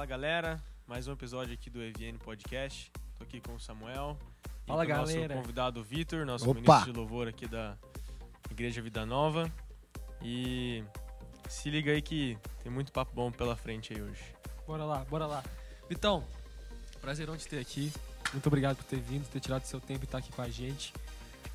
[0.00, 2.90] Fala galera, mais um episódio aqui do EVN Podcast.
[3.18, 4.16] Tô aqui com o Samuel.
[4.64, 5.28] e Fala, com o galera.
[5.28, 6.58] nosso convidado Vitor, nosso Opa.
[6.58, 7.76] ministro de louvor aqui da
[8.50, 9.52] Igreja Vida Nova.
[10.22, 10.82] E
[11.50, 14.22] se liga aí que tem muito papo bom pela frente aí hoje.
[14.66, 15.44] Bora lá, bora lá.
[15.86, 16.24] Vitão,
[17.02, 17.92] prazerão te ter aqui.
[18.32, 20.94] Muito obrigado por ter vindo, ter tirado seu tempo e estar aqui com a gente.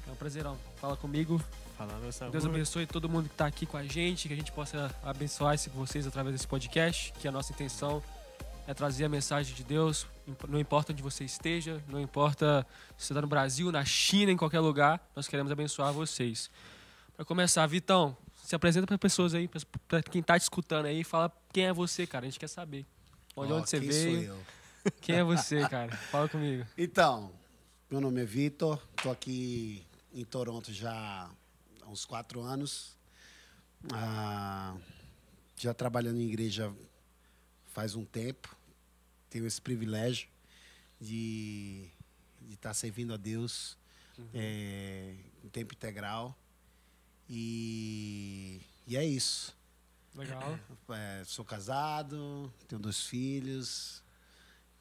[0.07, 0.55] É um prazerão.
[0.75, 1.41] Fala comigo.
[1.75, 2.31] Fala, meu Samuel.
[2.31, 5.55] Deus abençoe todo mundo que está aqui com a gente, que a gente possa abençoar
[5.55, 8.03] esse- vocês através desse podcast, que a nossa intenção
[8.67, 10.07] é trazer a mensagem de Deus,
[10.47, 12.65] não importa onde você esteja, não importa
[12.97, 16.49] se você está no Brasil, na China, em qualquer lugar, nós queremos abençoar vocês.
[17.15, 19.49] Para começar, Vitão, se apresenta para pessoas aí,
[19.87, 22.85] para quem está te escutando aí, fala quem é você, cara, a gente quer saber.
[23.35, 24.91] Olha Ó, onde você quem veio, sou eu?
[25.01, 26.65] quem é você, cara, fala comigo.
[26.77, 27.31] Então,
[27.89, 31.29] meu nome é Vitor, tô aqui em Toronto já
[31.83, 32.95] há uns quatro anos.
[33.93, 34.75] Ah,
[35.55, 36.73] já trabalhando em igreja
[37.75, 38.55] faz um tempo.
[39.35, 40.29] Tenho esse privilégio
[40.97, 41.89] de
[42.51, 43.77] estar servindo a Deus
[44.33, 46.33] eh, em tempo integral.
[47.29, 49.53] E, e é isso.
[50.15, 50.57] Legal.
[50.87, 54.01] É, sou casado, tenho dois filhos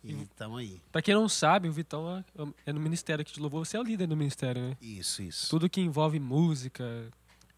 [0.04, 0.80] e estamos aí.
[0.92, 2.24] Para quem não sabe, o Vitão é-
[2.66, 4.76] é no ministério aqui de louvor, você é o líder do ministério, né?
[4.80, 5.50] Isso, isso.
[5.50, 7.10] Tudo que envolve música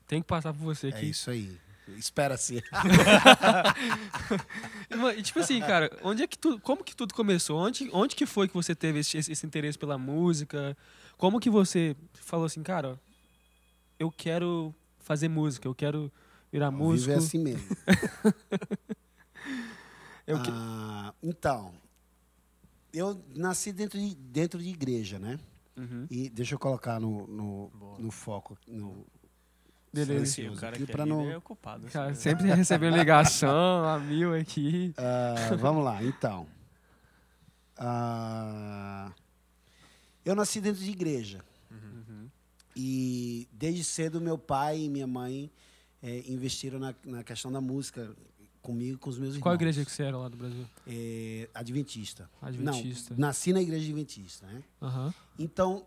[0.07, 1.11] tem que passar por você É aqui.
[1.11, 1.61] isso aí.
[1.97, 2.63] Espera-se.
[4.91, 7.59] E, e, tipo assim, cara, onde é que tu, como que tudo começou?
[7.59, 10.77] Onde, onde que foi que você teve esse, esse- esse interesse pela música?
[11.19, 12.99] Como que você falou assim, cara,
[13.99, 16.11] eu quero fazer música, eu quero
[16.53, 17.09] virar músico.
[17.11, 17.77] Viver assim mesmo.
[20.27, 21.73] eu que- Ah, então,
[22.93, 25.39] eu nasci dentro de, dentro de igreja, né?
[25.77, 26.07] Uhum.
[26.11, 29.07] E deixa eu colocar no, no, no foco, no
[30.05, 30.27] Beleza.
[30.27, 31.31] Sim, o cara que é não...
[31.31, 31.87] é ocupado.
[31.89, 34.93] Cara, assim, sempre recebendo ligação, a mil aqui.
[34.97, 36.47] Ah, vamos lá, então.
[37.79, 39.13] Ah,
[40.25, 41.45] eu nasci dentro de igreja.
[41.71, 42.29] Uhum.
[42.75, 45.51] E desde cedo meu pai e minha mãe
[46.03, 48.15] eh, investiram na, na questão da música
[48.67, 49.43] comigo com os meus irmãos.
[49.43, 50.67] Qual igreja que você era lá do Brasil?
[50.87, 52.29] É, adventista.
[52.43, 53.15] Adventista.
[53.15, 54.65] Não, nasci na igreja adventista, né?
[54.83, 55.15] Aham.
[55.39, 55.87] Então,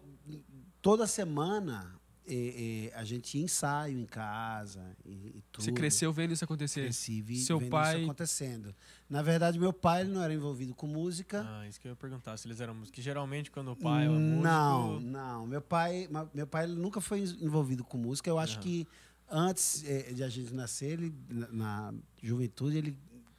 [0.81, 1.98] toda semana
[2.29, 5.63] é, é, a gente tinha ensaio em casa e, e tudo.
[5.65, 6.81] Você cresceu vendo isso acontecer?
[6.83, 8.75] Cresci vi, Seu vendo pai- isso acontecendo.
[9.09, 11.43] Na verdade, meu pai ele não era envolvido com música.
[11.47, 12.91] Ah, isso que eu ia perguntar, se eles eram músicos.
[12.95, 14.43] Que geralmente quando o pai é músico...
[14.43, 15.47] Não, não.
[15.47, 18.29] Meu pai, meu pai ele nunca foi envolvido com música.
[18.29, 18.87] Eu acho que
[19.29, 22.97] antes eh, de a gente nascer, ele, na, na juventude, ele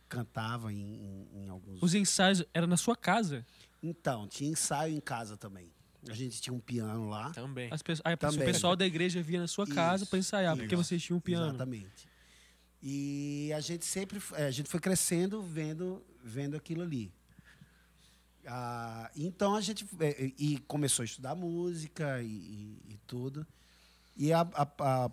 [0.08, 1.82] cantava em, em- em alguns.
[1.82, 3.46] Os ensaios eram na sua casa?
[3.82, 5.70] Então, tinha ensaio em casa também.
[6.09, 7.31] A gente tinha um piano lá.
[7.31, 7.69] Também.
[7.72, 8.41] As pessoas, aí, Também.
[8.41, 10.62] o pessoal da igreja via na sua casa para ensaiar, isso.
[10.62, 11.49] porque vocês tinham um piano.
[11.49, 12.09] Exatamente.
[12.83, 17.12] E a gente sempre eh, a gente foi crescendo vendo vendo aquilo ali.
[18.47, 23.47] Ah, então a gente eh, e começou a estudar música e, e- e tudo.
[24.17, 25.11] E a, a, a,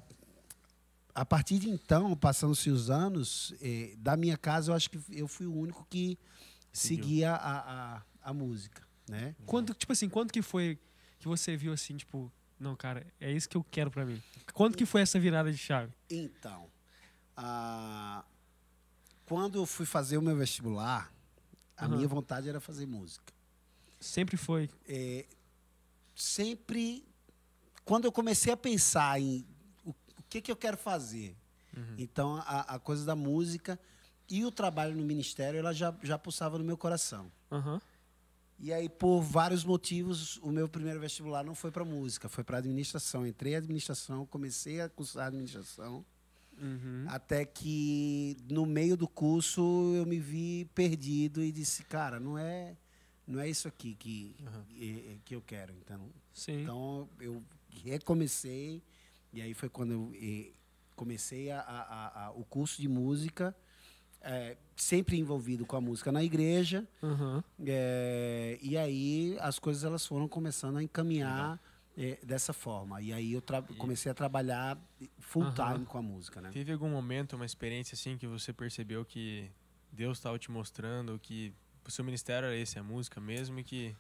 [1.14, 5.28] a partir de então, passando-se os anos, eh, da minha casa, eu acho que eu
[5.28, 6.18] fui o único que
[6.72, 7.04] Seguiu.
[7.04, 9.35] seguia a, a, a música, né?
[9.45, 10.79] Quando, tipo assim, quando que foi
[11.19, 14.22] que você viu assim, tipo, não, cara, é isso que eu quero pra mim?
[14.53, 15.94] Quando que foi essa virada de chave?
[16.09, 16.69] Então,
[17.35, 18.23] ah,
[19.25, 21.12] quando eu fui fazer o meu vestibular,
[21.75, 21.95] a Aham.
[21.95, 23.34] minha vontade era fazer música.
[24.00, 24.69] Sempre foi.
[24.88, 25.25] É,
[26.16, 27.03] sempre,
[27.85, 29.45] quando eu comecei a pensar em
[29.84, 31.35] o, o que, que eu quero fazer,
[31.75, 31.95] Uhum.
[31.97, 33.79] então a, a coisa da música
[34.29, 37.31] e o trabalho no ministério, ela já, já pulsava no meu coração.
[37.51, 37.79] Aham.
[38.59, 42.57] E aí, por vários motivos, o meu primeiro vestibular não foi para música, foi para
[42.57, 43.25] administração.
[43.25, 46.03] Entrei em administração, comecei a cursar administração.
[46.59, 47.06] Uhum.
[47.07, 49.62] Até que no meio do curso
[49.95, 52.75] eu me vi perdido e disse, cara, não é,
[53.28, 54.35] não é isso aqui que,
[54.81, 55.72] é que eu quero.
[55.75, 56.63] Então, Sim.
[56.63, 57.44] então eu
[57.84, 58.81] recomecei
[59.31, 60.51] e aí foi quando eu eh,
[60.95, 63.56] comecei a- a- a- o curso de música,
[64.22, 66.88] eh, sempre envolvido com a música na igreja.
[67.03, 67.44] Aham.
[67.65, 71.59] eh, e aí as coisas elas foram começando a encaminhar
[71.97, 73.01] eh, dessa forma.
[73.01, 73.39] E aí eu
[73.69, 74.77] E- comecei a trabalhar
[75.19, 75.74] full Aham.
[75.75, 76.50] time com a música, né?
[76.51, 79.50] Teve algum momento, uma experiência assim, que você percebeu que
[79.92, 81.53] Deus estava te mostrando que
[81.86, 83.95] o seu ministério era esse, a música mesmo, e que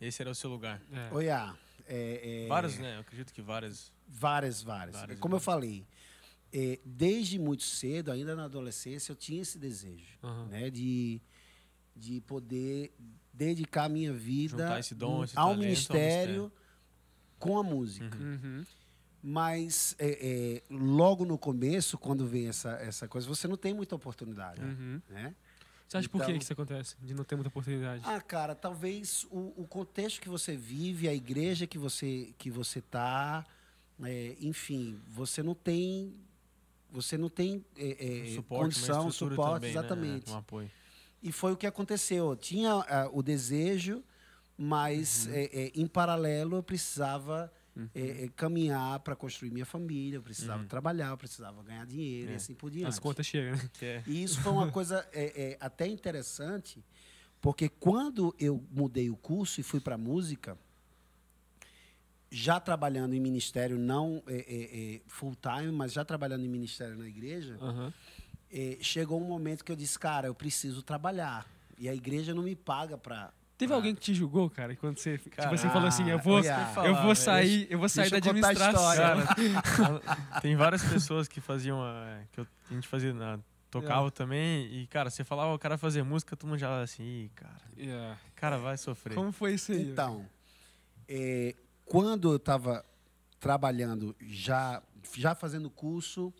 [0.00, 0.80] esse era o seu lugar?
[0.92, 1.08] É.
[1.12, 1.56] Olha,
[1.86, 2.96] é, é, Vários, né?
[2.96, 3.92] Eu acredito que várias.
[4.06, 4.94] Várias, várias.
[4.96, 5.44] Várias, Como eu várias.
[5.44, 5.86] falei,
[6.56, 10.46] é, desde muito cedo, ainda na adolescência, eu tinha esse desejo, Aham.
[10.46, 11.20] né, de,
[11.96, 12.94] de poder
[13.32, 16.52] dedicar a minha vida dom, esse ao talento ao ministério
[17.40, 18.16] com a música.
[18.16, 18.38] Uhum.
[18.42, 18.64] Uhum.
[19.26, 23.96] Mas é, é, logo no começo, quando vem essa, essa coisa, você não tem muita
[23.96, 25.00] oportunidade, Uhum.
[25.08, 25.34] né?
[25.88, 26.96] Você acha por que Então- que isso acontece?
[27.02, 28.02] De não ter muita oportunidade?
[28.06, 32.80] Ah, cara, talvez o, o contexto que você vive, a igreja que você que você
[32.80, 33.44] tá,
[34.02, 36.14] é, enfim, você não tem
[36.94, 37.88] você não tem é,
[38.20, 39.78] é, Um suporte, condição, suporte, também, né?
[39.80, 40.30] exatamente.
[40.30, 40.70] Um apoio.
[41.22, 42.30] E foi o que aconteceu.
[42.30, 44.02] Eu tinha ah, o desejo,
[44.56, 45.32] mas Uhum.
[45.34, 47.52] é, é, em paralelo eu precisava
[47.94, 50.68] é, é, caminhar para construir minha família, eu precisava Uhum.
[50.68, 52.88] trabalhar, eu precisava ganhar dinheiro e assim por diante.
[52.88, 53.70] As contas chegam, né?
[53.82, 56.84] É- E isso foi uma coisa é, é, até interessante,
[57.40, 60.56] porque quando eu mudei o curso e fui para música,
[62.34, 66.96] já trabalhando em ministério, não é, é, é, full time, mas já trabalhando em ministério
[66.96, 67.56] na igreja,
[68.52, 71.46] é, chegou um momento que eu disse, cara, eu preciso trabalhar.
[71.78, 73.32] E a igreja não me paga para.
[73.56, 76.38] Teve alguém que te julgou, cara, quando você, tipo Cara, assim, falou assim, eu vou,
[76.38, 78.96] olha, eu falar, vou sair, eu vou sair da administração.
[78.96, 79.22] Cara,
[80.42, 81.80] tem várias pessoas que faziam.
[81.82, 83.14] a- que a gente fazia.
[83.14, 83.38] na-
[83.70, 84.66] tocava também.
[84.72, 87.60] E, cara, você falava o cara fazer música, todo mundo já assim, Ih, cara.
[87.76, 88.18] Yeah.
[88.34, 89.14] Cara, vai sofrer.
[89.14, 89.82] Como foi isso aí?
[89.82, 90.24] Então,
[91.08, 91.54] é,
[91.84, 92.84] quando eu estava
[93.38, 94.82] trabalhando, já,
[95.16, 96.32] já fazendo curso,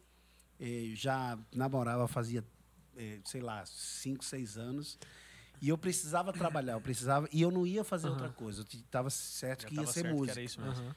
[0.59, 2.45] é, já namorava fazia,
[2.97, 4.99] é, sei lá, cinco, seis anos.
[5.61, 7.29] E eu precisava trabalhar, eu precisava.
[7.33, 8.15] E eu não ia fazer Aham.
[8.15, 8.63] outra coisa.
[8.63, 10.33] Eu estava certo Já que ia ser certo que música.
[10.33, 10.85] era isso mesmo.
[10.85, 10.97] Aham.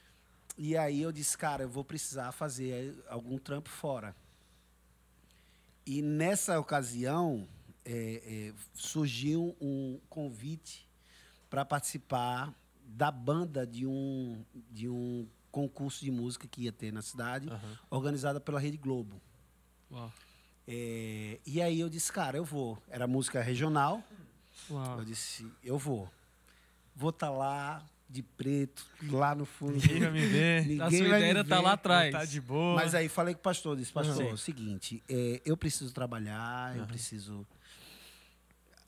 [0.56, 4.14] E aí eu disse, cara, eu vou precisar fazer algum trampo fora.
[5.86, 7.48] E nessa ocasião
[7.84, 10.86] é, é, surgiu um convite
[11.48, 12.52] para participar
[12.88, 17.78] da banda de um, de um concurso de música que ia ter na cidade, Aham.
[17.90, 19.20] organizada pela Rede Globo.
[19.90, 20.10] Uau.
[20.66, 22.82] É, e aí eu disse, cara, eu vou.
[22.88, 24.02] Era música regional.
[24.70, 24.98] Uau.
[24.98, 26.10] Eu disse, eu vou.
[26.94, 29.72] Vou estar lá de preto, lá no fundo.
[29.74, 30.66] Ninguém vai me ver.
[30.66, 32.12] Ninguém A sua vai ideia tá lá atrás.
[32.12, 32.74] Tá de boa.
[32.74, 34.30] Mas aí falei com o pastor, disse, pastor, Sim.
[34.30, 36.88] é o seguinte, é, eu preciso trabalhar, eu Aham.
[36.88, 37.46] preciso.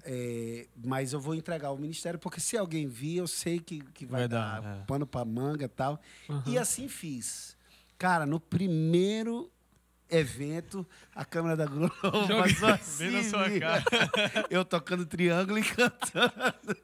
[0.05, 4.07] É, mas eu vou entregar o ministério, porque se alguém vir, eu sei que, que
[4.07, 4.85] vai, Vai dar, dar, é.
[4.85, 6.01] pano para manga e tal.
[6.29, 6.43] Aham.
[6.47, 7.57] E assim fiz.
[7.99, 9.51] Cara, no primeiro
[10.09, 13.11] evento, a câmera da Globo passou assim.
[13.11, 13.85] Na sua cara.
[14.51, 16.77] eu tocando triângulo e cantando.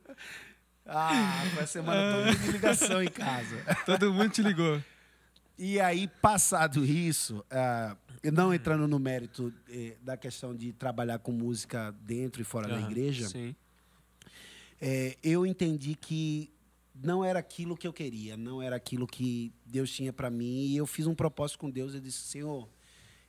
[0.87, 3.57] Ah, foi a semana toda de ligação em casa.
[3.85, 4.81] Todo mundo te ligou.
[5.58, 7.44] E aí, passado isso,
[8.23, 12.69] e não entrando no mérito eh, da questão de trabalhar com música dentro e fora
[12.69, 13.56] da Aham, igreja, Sim.
[14.81, 16.53] eh, eu entendi que
[16.94, 20.67] não era aquilo que eu queria, não era aquilo que Deus tinha para mim.
[20.67, 21.94] E eu fiz um propósito com Deus.
[21.94, 22.69] Eu disse, Senhor,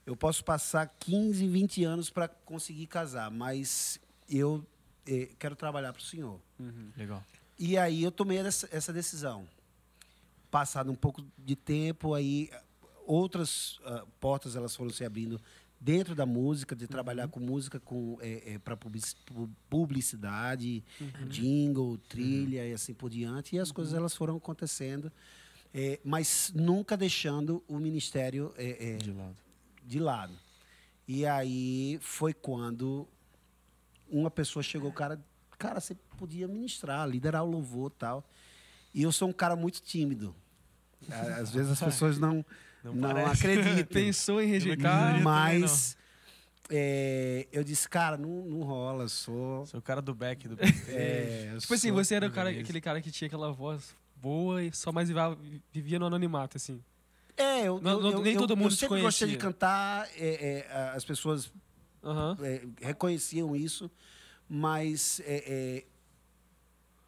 [0.05, 3.99] eu posso passar 15, 20 anos para conseguir casar, mas
[4.29, 4.65] eu
[5.05, 6.41] eh, quero trabalhar para o Senhor.
[6.97, 7.23] Legal.
[7.59, 9.47] E aí eu tomei essa, essa decisão.
[10.57, 12.49] Passado um pouco de tempo, aí
[13.05, 15.39] outras ah, portas elas foram se abrindo
[15.79, 18.75] dentro da música, de trabalhar com música com é, para
[19.69, 20.83] publicidade,
[21.29, 23.55] jingle, trilha e assim por diante.
[23.55, 25.11] E as coisas elas foram acontecendo,
[25.71, 29.37] é, mas nunca deixando o ministério é, é, De lado.
[29.85, 30.33] de lado.
[31.07, 33.07] E aí foi quando
[34.09, 35.23] uma pessoa chegou, cara,
[35.59, 38.27] cara, você podia ministrar, liderar o louvor tal.
[38.91, 40.35] E eu sou um cara muito tímido.
[41.09, 42.45] À- Às vezes as pessoas não,
[42.83, 43.85] Não não, acreditam.
[43.91, 45.21] Pensou em rejeitar.
[45.21, 45.95] Mas
[46.69, 49.65] é, eu disse, cara, não, não rola, eu sou.
[49.65, 50.57] Sou o cara do back do
[50.89, 54.63] é, eu Tipo assim, você era o cara, aquele cara que tinha aquela voz boa
[54.63, 55.37] e só mais vivia,
[55.71, 56.81] vivia no anonimato, assim.
[57.37, 59.33] É, eu, Não- eu- não- eu- nem eu- todo mundo eu te sempre gostei de
[59.37, 59.51] conhecia.
[59.53, 61.51] cantar, é, é, as pessoas
[62.43, 63.91] é, reconheciam isso,
[64.49, 65.83] mas é, é,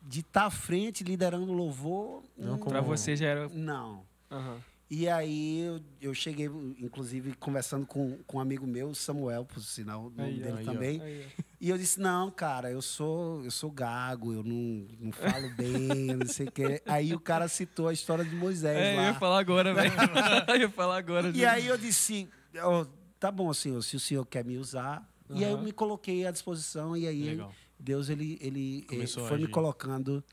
[0.01, 3.49] de estar à frente, liderando o louvor, Não hum, como- Pra você já era.
[3.49, 4.03] não.
[4.31, 4.57] Aham.
[4.91, 6.47] E aí eu, eu cheguei,
[6.79, 10.65] inclusive, conversando com, com um amigo meu, Samuel, por sinal, o nome Aí, dele aí,
[10.65, 10.99] também.
[11.01, 11.27] Aí.
[11.61, 16.09] E eu disse, não, cara, eu sou, eu sou gago, eu não, não falo bem,
[16.09, 16.81] eu não sei o quê.
[16.87, 19.03] Aí o cara citou a história de Moisés É, eu lá.
[19.09, 19.91] ia falar agora, velho.
[20.49, 21.29] eu ia falar agora.
[21.35, 22.27] E aí eu disse,
[22.57, 22.83] ó,
[23.19, 25.07] tá bom, senhor, se o senhor quer me usar.
[25.29, 27.53] E aí eu me coloquei à disposição e aí Legal.
[27.79, 30.23] Deus ele, ele eh, Começou a foi me colocando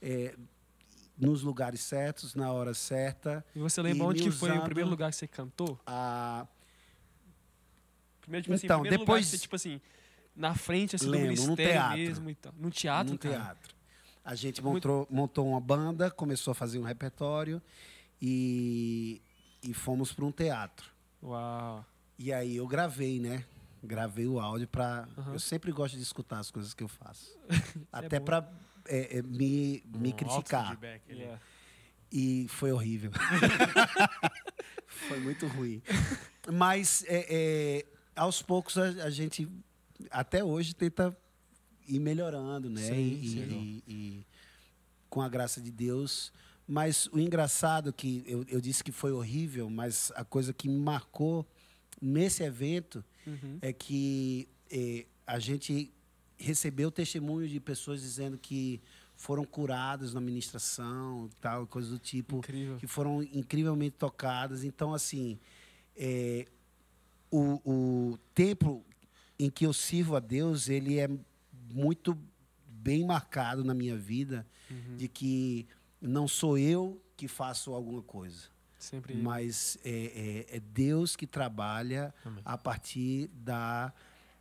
[0.00, 0.34] eh,
[1.18, 3.44] nos lugares certos, na hora certa.
[3.54, 5.78] E você e lembra onde me que foi o primeiro lugar que você cantou?
[5.86, 6.46] A...
[8.20, 9.80] Primeiro, tipo assim, Então, o primeiro depois- lugar que você, tipo assim,
[10.34, 11.98] na frente, assim, Lembro, do no ministério teatro.
[11.98, 12.54] mesmo e tal.
[12.56, 13.34] No teatro, no cara?
[13.34, 13.74] teatro.
[14.24, 17.60] A gente montou, montou uma banda, começou a fazer um repertório
[18.20, 19.20] e,
[19.62, 20.88] e fomos para um teatro.
[21.20, 21.84] Uau.
[22.16, 23.44] E aí eu gravei, né?
[23.82, 25.08] Gravei o áudio para.
[25.18, 25.32] Aham.
[25.34, 27.36] Eu sempre gosto de escutar as coisas que eu faço.
[27.50, 28.24] é Até bom.
[28.26, 28.52] para
[29.24, 30.60] me, me Um criticar.
[30.66, 31.20] auto-feedback ali.
[31.20, 31.40] Yeah.
[32.12, 33.10] E foi horrível.
[35.08, 35.82] foi muito ruim.
[36.52, 39.48] Mas é, é, aos poucos a, a gente,
[40.10, 41.16] até hoje, tenta
[41.86, 42.82] ir melhorando, né?
[42.82, 43.82] Sim, e, sim.
[43.86, 44.26] e- e
[45.08, 46.32] com a graça de Deus.
[46.66, 50.68] Mas o engraçado é que eu, eu disse que foi horrível, mas a coisa que
[50.68, 51.46] me marcou
[52.00, 53.58] nesse evento Uhum.
[53.60, 55.92] é que eh, a gente
[56.38, 58.80] recebeu testemunhos de pessoas dizendo que
[59.16, 62.76] foram curadas na ministração, tal, coisa do tipo Incrível.
[62.78, 64.64] que foram incrivelmente tocadas.
[64.64, 65.38] Então, assim,
[65.96, 66.46] é,
[67.30, 67.60] o,
[68.12, 68.84] o tempo
[69.38, 71.08] em que eu sirvo a Deus, ele é
[71.70, 72.18] muito
[72.66, 74.96] bem marcado na minha vida, Uhum.
[74.96, 75.66] de que
[76.00, 78.48] não sou eu que faço alguma coisa,
[78.82, 79.14] Sempre.
[79.14, 82.42] mas é, é- é Deus que trabalha Amém.
[82.44, 83.92] a partir da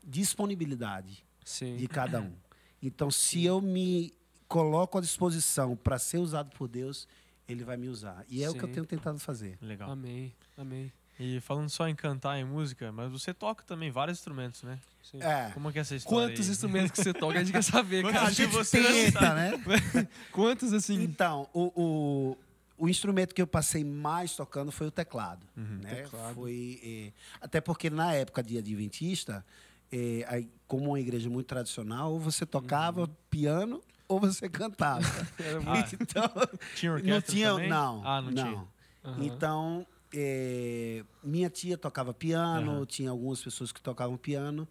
[0.03, 1.77] disponibilidade Sim.
[1.77, 2.31] de cada um.
[2.83, 4.11] Então, se eu me
[4.47, 7.07] coloco à disposição para ser usado por Deus,
[7.47, 8.25] Ele vai me usar.
[8.27, 8.73] E é o que eu Sim.
[8.73, 9.55] tenho tentado fazer.
[9.61, 9.91] Legal.
[9.91, 10.33] Amém.
[10.57, 10.91] Amém.
[11.19, 14.79] E falando só em cantar em música, mas você toca também vários instrumentos, né?
[15.03, 15.21] Sim.
[15.21, 15.51] É.
[15.53, 16.29] Como é que é essa história?
[16.29, 16.51] Quantos aí?
[16.53, 17.37] instrumentos que você toca?
[17.37, 18.31] A gente quer saber, Quantos cara.
[18.31, 19.51] A gente você tenta, né?
[20.33, 21.03] Quantos, assim...
[21.03, 22.37] Então, o, o,
[22.81, 25.45] o instrumento que eu passei mais tocando foi o teclado.
[25.55, 25.77] Uhum.
[25.79, 25.95] né?
[26.03, 26.33] Teclado.
[26.33, 29.45] Foi, eh, até porque na época de adventista,
[29.91, 33.15] eh, aí, como uma igreja muito tradicional, ou você tocava Uhum.
[33.29, 35.01] piano ou você cantava.
[35.39, 35.95] Era Ah, muito...
[36.01, 36.29] então,
[36.73, 37.69] Tinha não orquestra tinha, também?
[37.69, 38.67] não, Ah, não, tinha.
[39.05, 39.25] Aham.
[39.25, 42.85] Então, eh, minha tia tocava piano, Aham.
[42.85, 44.67] tinha algumas pessoas que tocavam piano,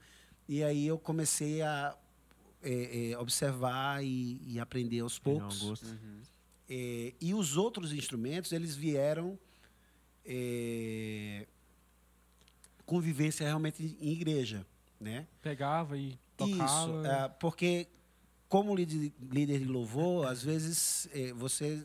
[0.49, 1.97] e aí eu comecei a
[2.63, 5.59] eh, eh, observar e, e aprender aos um poucos.
[5.59, 5.87] gosto.
[6.73, 9.37] Eh, e os outros instrumentos, eles vieram
[10.25, 11.45] eh,
[12.87, 14.65] com vivência realmente em igreja,
[15.01, 15.27] né?
[15.43, 16.65] Pegava e tocava.
[16.65, 17.89] Isso, é, porque
[18.49, 21.85] como líder, líder de louvor, às vezes eh, você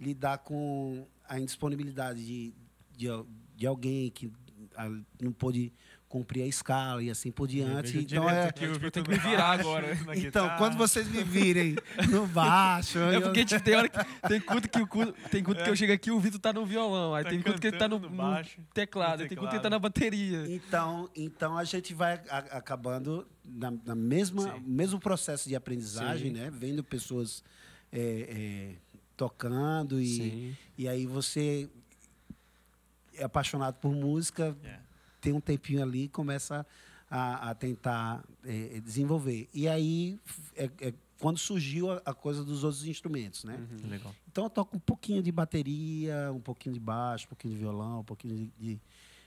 [0.00, 2.54] lidar com a indisponibilidade de,
[2.96, 3.08] de,
[3.56, 4.32] de alguém que
[4.74, 4.88] ah,
[5.20, 5.70] não pôde
[6.08, 7.98] cumprir a escala e assim por diante.
[7.98, 9.94] Então, é, aqui Eu tenho que me no virar agora.
[10.06, 11.76] na então quando vocês me virem
[12.10, 15.42] no baixo, É eu- porque tipo, tem hora que tem culto que o culto, tem
[15.44, 17.66] culto que eu chego aqui o Vitor tá no violão, aí Tá tem culto que
[17.66, 19.62] ele tá no, no baixo, teclado, no aí tem culto que ele teclado.
[19.62, 20.44] tá na bateria.
[20.48, 24.62] Então, então a gente vai a- acabando na, na mesma Sim.
[24.66, 26.40] mesmo processo de aprendizagem, Sim.
[26.40, 26.50] né?
[26.50, 27.44] Vendo pessoas
[27.92, 28.74] é, é,
[29.16, 30.56] tocando e, Sim.
[30.78, 31.68] e aí você
[33.14, 34.78] é apaixonado por música, É.
[35.20, 36.66] tem um tempinho ali e começa
[37.10, 39.48] a, a tentar é, desenvolver.
[39.52, 40.18] E aí
[40.56, 43.56] é, é quando surgiu a, a coisa dos outros instrumentos, né?
[43.56, 43.90] Uhum.
[43.90, 44.14] Legal.
[44.30, 48.00] Então eu toco um pouquinho de bateria, um pouquinho de baixo, um pouquinho de violão,
[48.00, 48.80] um pouquinho de, de-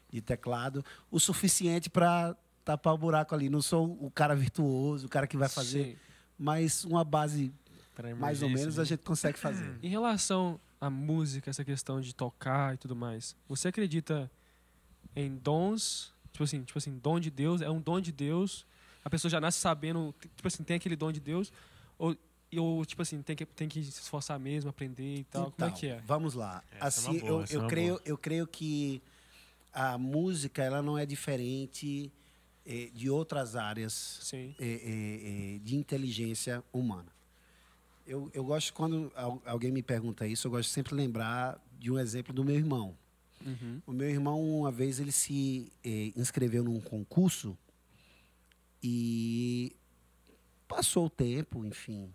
[0.10, 3.50] de teclado, o suficiente para tapar o buraco ali.
[3.50, 5.96] Não sou o cara virtuoso, o cara que vai fazer, Sim.
[6.38, 7.54] mas uma base
[8.18, 8.82] mais ou menos né?
[8.82, 9.78] a gente consegue fazer.
[9.82, 14.30] Em relação à música, essa questão de tocar e tudo mais, você acredita
[15.16, 16.14] em dons?
[16.32, 18.66] Tipo assim, tipo assim, dom de Deus, é um dom de Deus.
[19.04, 21.52] A pessoa já nasce sabendo, tipo assim, tem aquele dom de Deus
[21.98, 22.16] ou
[22.58, 25.52] ou tipo assim, tem que tem que se esforçar mesmo, aprender e tal.
[25.52, 26.02] Como é Então, que é?
[26.06, 26.62] Vamos lá.
[26.72, 28.02] Essa é assim, uma boa, eu, é eu uma creio, boa.
[28.06, 29.02] eu creio que
[29.74, 32.12] a música ela não é diferente
[32.66, 34.54] eh, de outras áreas Sim.
[34.60, 37.12] é, é, é, de inteligência humana.
[38.06, 41.90] Eu, eu gosto, quando al- alguém me pergunta isso, eu gosto de sempre lembrar de
[41.90, 42.98] um exemplo do meu irmão.
[43.46, 43.82] Uhum.
[43.88, 47.58] O meu irmão, uma vez, ele se eh, inscreveu num concurso
[48.84, 49.76] e
[50.68, 52.14] passou o tempo, enfim.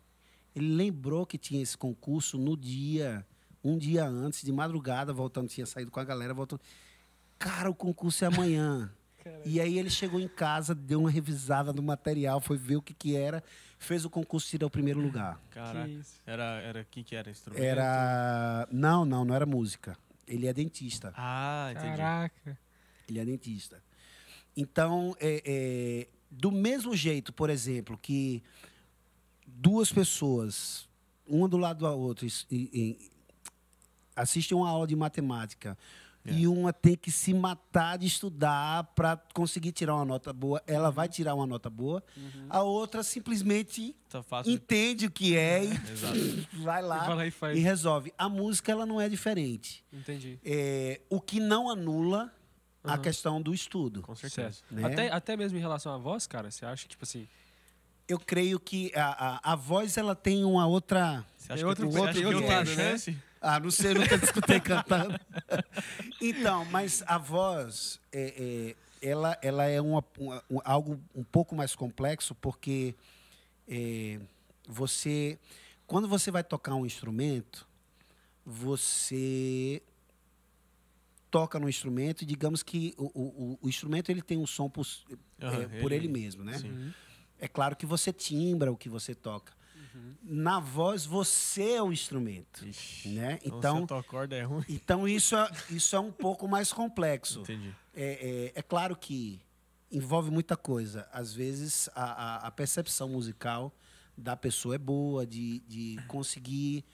[0.54, 3.24] Ele lembrou que tinha esse concurso no dia,
[3.62, 6.58] um dia antes, de madrugada, voltando, tinha saído com a galera, voltou.
[7.38, 8.90] Cara, o concurso é amanhã.
[9.44, 12.94] E aí ele chegou em casa, deu uma revisada no material, foi ver o que,
[12.94, 13.42] que era,
[13.76, 15.40] fez o concurso e tirou o primeiro lugar.
[15.88, 16.20] Isso.
[16.24, 17.60] Era, era, que que era instrumento?
[17.60, 18.68] Era.
[18.70, 19.98] Não, não, não era música.
[20.26, 21.12] Ele é dentista.
[21.16, 21.96] Ah, entendi.
[21.96, 22.58] Caraca.
[23.08, 23.82] Ele é dentista.
[24.56, 28.42] Então, é, é, do mesmo jeito, por exemplo, que
[29.46, 30.88] duas pessoas,
[31.26, 33.10] uma do lado da outra, e- e-
[34.16, 35.76] assistem uma aula de matemática
[36.26, 36.32] É.
[36.32, 40.90] e uma tem que se matar de estudar para conseguir tirar uma nota boa, ela
[40.90, 42.46] vai tirar uma nota boa, Uhum.
[42.48, 43.94] a outra simplesmente
[44.28, 44.52] fácil.
[44.52, 45.68] entende o que é e
[46.52, 47.56] vai Vai lá lá e faz.
[47.56, 48.12] e resolve.
[48.18, 49.84] A música ela não é diferente.
[49.92, 50.38] Entendi.
[50.44, 52.32] É, o que não anula
[52.84, 53.02] a Aham.
[53.02, 54.00] questão do estudo.
[54.02, 54.60] Com certeza.
[54.70, 54.84] Né?
[54.84, 57.26] Até, até mesmo em relação à voz, cara, você acha que, tipo assim,
[58.08, 61.24] Eu creio que a, a, a voz ela tem uma outra.
[61.36, 62.90] Você acha Tem outro- que, tem você acha que outro eu tenho lado, né?
[62.90, 63.18] chance?
[63.48, 65.18] Ah, não sei, nunca escutei cantando.
[66.20, 71.54] Então, mas a voz, é, é, ela, ela é uma, uma- um- algo um pouco
[71.54, 72.92] mais complexo, porque
[73.68, 74.18] é,
[74.66, 75.38] você,
[75.86, 77.66] quando você vai tocar um instrumento,
[78.44, 79.80] você
[81.30, 84.86] toca no instrumento e digamos que o, o, o- instrumento ele tem um som por,
[85.40, 86.58] é, por ele mesmo, né?
[86.58, 86.70] Sim.
[86.70, 86.92] uhum,
[87.38, 89.52] É claro que você timbra o que você toca.
[90.22, 92.66] Na voz, você é o instrumento.
[92.66, 93.08] Ixi.
[93.10, 93.38] Né?
[93.44, 94.64] Então, Então, corda é ruim.
[94.68, 97.40] então isso, é, isso é um pouco mais complexo.
[97.40, 97.74] Entendi.
[97.94, 99.40] É, é, é claro que
[99.90, 101.08] envolve muita coisa.
[101.12, 103.72] Às vezes, a, a- a percepção musical
[104.16, 106.84] da pessoa é boa, de, de conseguir.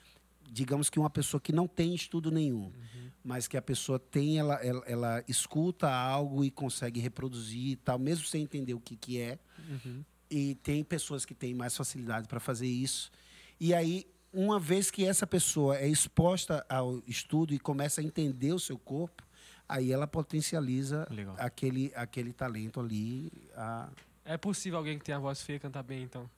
[0.50, 2.70] Digamos que uma pessoa que não tem estudo nenhum,
[3.24, 7.98] mas que a pessoa tem, ela, ela, ela escuta algo e consegue reproduzir e tal,
[7.98, 9.38] mesmo sem entender o que, que é.
[9.68, 10.04] Uhum.
[10.34, 13.10] E tem pessoas que têm mais facilidade para fazer isso.
[13.60, 18.52] E aí, uma vez que essa pessoa é exposta ao estudo e começa a entender
[18.54, 19.22] o seu corpo,
[19.68, 21.36] aí ela potencializa Legal.
[21.38, 23.30] aquele, aquele talento ali.
[23.54, 23.90] a-
[24.24, 26.30] É possível alguém que tem a voz feia cantar bem, então.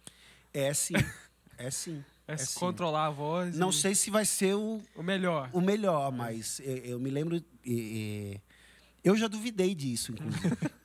[0.53, 0.95] É sim,
[1.57, 2.05] é sim.
[2.27, 2.59] É, É sim.
[2.59, 3.55] controlar a voz.
[3.57, 5.51] Não e- sei se vai ser o, O melhor.
[5.53, 7.37] o melhor, mas eh, eu me lembro.
[7.37, 7.43] eh,
[8.35, 8.41] eh,
[9.05, 10.57] eu já duvidei disso, inclusive.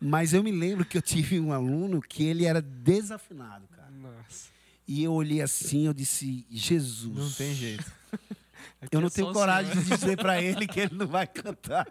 [0.00, 3.90] mas eu me lembro que eu tive um aluno que ele era desafinado, cara.
[3.90, 4.48] Nossa.
[4.86, 7.16] E eu olhei assim, eu disse, Jesus.
[7.16, 7.84] Não tem jeito.
[8.80, 9.84] Aqui Eu não é tenho coragem senhor.
[9.84, 11.86] de dizer pra ele que ele não vai cantar.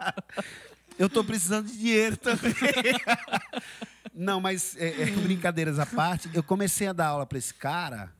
[0.97, 2.53] Eu tô precisando de dinheiro também.
[4.13, 8.13] Não, mas é, é, brincadeiras à parte, eu comecei a dar aula para esse cara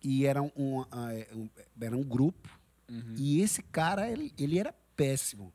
[0.00, 1.48] e era um, um, ah, é, um-
[1.80, 2.48] era um grupo
[2.88, 3.14] Uhum.
[3.16, 5.52] e esse cara ele, ele era péssimo.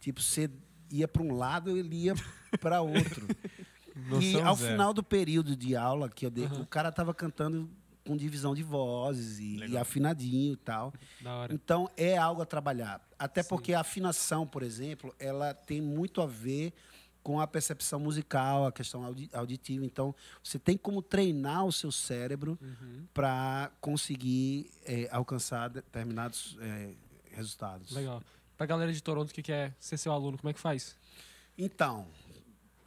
[0.00, 0.48] Tipo, você
[0.90, 2.14] ia para um lado, ele ia
[2.60, 3.26] para outro.
[4.20, 4.72] e ao zero.
[4.72, 6.60] final do período de aula que eu dei, Aham.
[6.62, 7.68] o cara tava cantando
[8.06, 10.94] com divisão de vozes e, e afinadinho e tal.
[11.50, 13.06] Então é algo a trabalhar.
[13.18, 13.48] Até Sim.
[13.50, 16.72] porque a afinação, por exemplo, ela tem muito a ver
[17.22, 19.84] com a percepção musical, a questão audi- auditiva.
[19.84, 23.04] Então você tem como treinar o seu cérebro Uhum.
[23.12, 26.94] para conseguir eh, alcançar determinados eh,
[27.32, 27.90] resultados.
[27.90, 28.22] Legal.
[28.58, 30.94] Pra galera de Toronto que quer ser seu aluno, como é que faz?
[31.56, 32.06] Então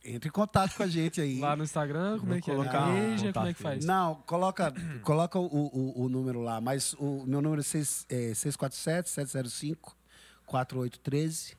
[0.04, 1.40] entre em contato com a gente aí.
[1.40, 2.56] Lá no Instagram, como Vou é que é?
[2.56, 3.86] colocar Na o igreja, como é que faz?
[3.86, 4.74] Não, coloca,
[5.04, 8.32] coloca o, o, o número lá, mas o meu número é, seis- é
[10.48, 11.56] 647-705-4813.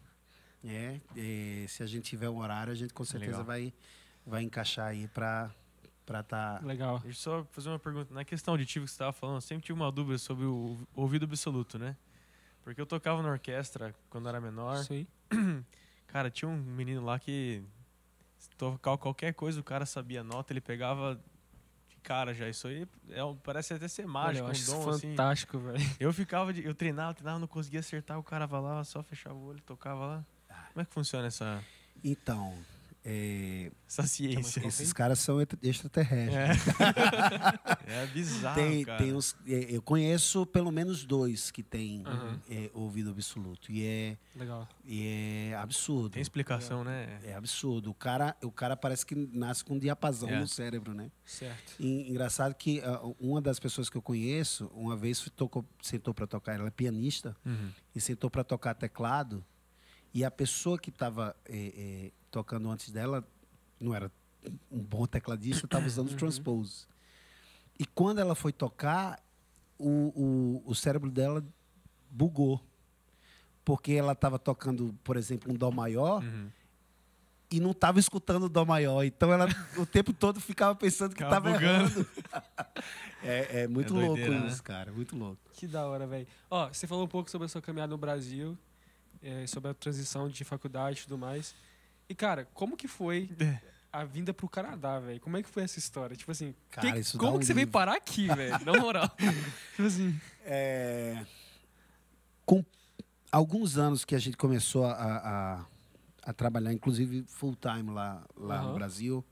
[0.64, 3.44] É, é, se a gente tiver um horário, a gente com certeza Legal.
[3.46, 3.72] vai,
[4.26, 5.50] vai encaixar aí para
[6.00, 6.22] estar.
[6.24, 6.60] Tá...
[6.64, 6.98] Legal.
[7.00, 8.12] Deixa eu só fazer uma pergunta.
[8.14, 11.24] Na questão auditiva que você estava falando, eu sempre tive uma dúvida sobre o ouvido
[11.24, 11.96] absoluto, né?
[12.64, 14.76] Porque eu tocava na orquestra quando era menor.
[14.80, 15.06] Isso aí.
[16.06, 17.62] Cara, tinha um menino lá que
[18.38, 21.18] se tocar qualquer coisa, o cara sabia a nota, ele pegava
[21.88, 22.48] de cara já.
[22.48, 25.10] Isso aí é parece até ser Olha, mágico, eu acho um dom assim.
[25.10, 25.80] fantástico, velho.
[25.98, 29.34] Eu ficava, de- eu treinava, treinava, não conseguia acertar, o cara vai lá, só fechava
[29.34, 30.26] o olho, tocava lá.
[30.72, 31.62] Como é que funciona essa,
[32.04, 32.54] Então,
[33.04, 34.66] é, essa ciência?
[34.66, 36.66] esses caras são extra- extraterrestres.
[37.86, 38.98] É, é bizarro, Tem, cara.
[38.98, 39.10] tem
[39.46, 42.40] é, eu conheço pelo menos dois que têm Aham.
[42.48, 43.70] é, ouvido absoluto.
[43.72, 44.68] E é, Legal.
[44.84, 46.10] e é absurdo.
[46.10, 47.20] Tem explicação, né?
[47.24, 47.90] É absurdo.
[47.90, 50.38] O cara, o cara parece que nasce com um diapasão É.
[50.40, 51.10] no cérebro, né?
[51.24, 51.74] Certo.
[51.80, 56.26] E, engraçado que ah, uma das pessoas que eu conheço, uma vez tocou, sentou para
[56.26, 57.70] tocar, ela é pianista, Uhum.
[57.94, 59.44] e sentou para tocar teclado,
[60.14, 61.34] e a pessoa que estava
[62.30, 63.26] tocando antes dela
[63.80, 64.10] não era
[64.70, 66.14] um bom tecladista, estava usando Uhum.
[66.14, 66.86] o transpose.
[67.78, 69.22] E quando ela foi tocar,
[69.78, 71.44] o, o, o cérebro dela
[72.10, 72.60] bugou.
[73.64, 76.48] Porque ela estava tocando, por exemplo, um dó maior, Uhum.
[77.50, 79.04] e não estava escutando o dó maior.
[79.04, 79.46] Então ela
[79.76, 82.00] o tempo todo ficava pensando que estava bugando.
[82.00, 82.08] errando.
[83.24, 84.48] É, é muito É louco doideira, né?
[84.48, 84.90] isso, cara.
[84.90, 85.38] Muito louco.
[85.52, 86.26] Que da hora, velho.
[86.50, 88.58] Ó, você falou um pouco sobre a sua caminhada no Brasil,
[89.22, 91.54] é, sobre a transição de faculdade e tudo mais.
[92.08, 93.30] E, cara, como que foi
[93.92, 95.20] a vinda pro Canadá, velho?
[95.20, 96.16] Como é que foi essa história?
[96.16, 98.64] Tipo assim, Cara, que- como um que você veio parar aqui, velho?
[98.64, 99.08] Na moral.
[99.76, 100.18] tipo assim.
[100.44, 101.24] É,
[102.44, 102.64] com
[103.30, 105.66] alguns anos que a gente começou a, a,
[106.22, 108.74] a trabalhar, inclusive full time lá, lá no Aham.
[108.74, 109.24] Brasil,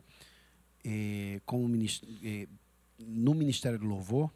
[0.84, 2.46] eh, como minis- eh,
[2.98, 4.30] no Ministério do Louvor,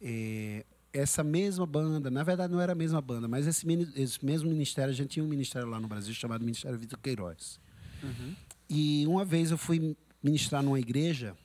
[0.00, 0.64] eh,
[0.98, 4.90] essa mesma banda, na verdade não era a mesma banda, mas esse, esse mesmo ministério,
[4.90, 7.60] a gente tinha um ministério lá no Brasil chamado Ministério Vitor Queiroz.
[8.02, 8.34] Uhum.
[8.68, 11.36] E uma vez eu fui ministrar numa igreja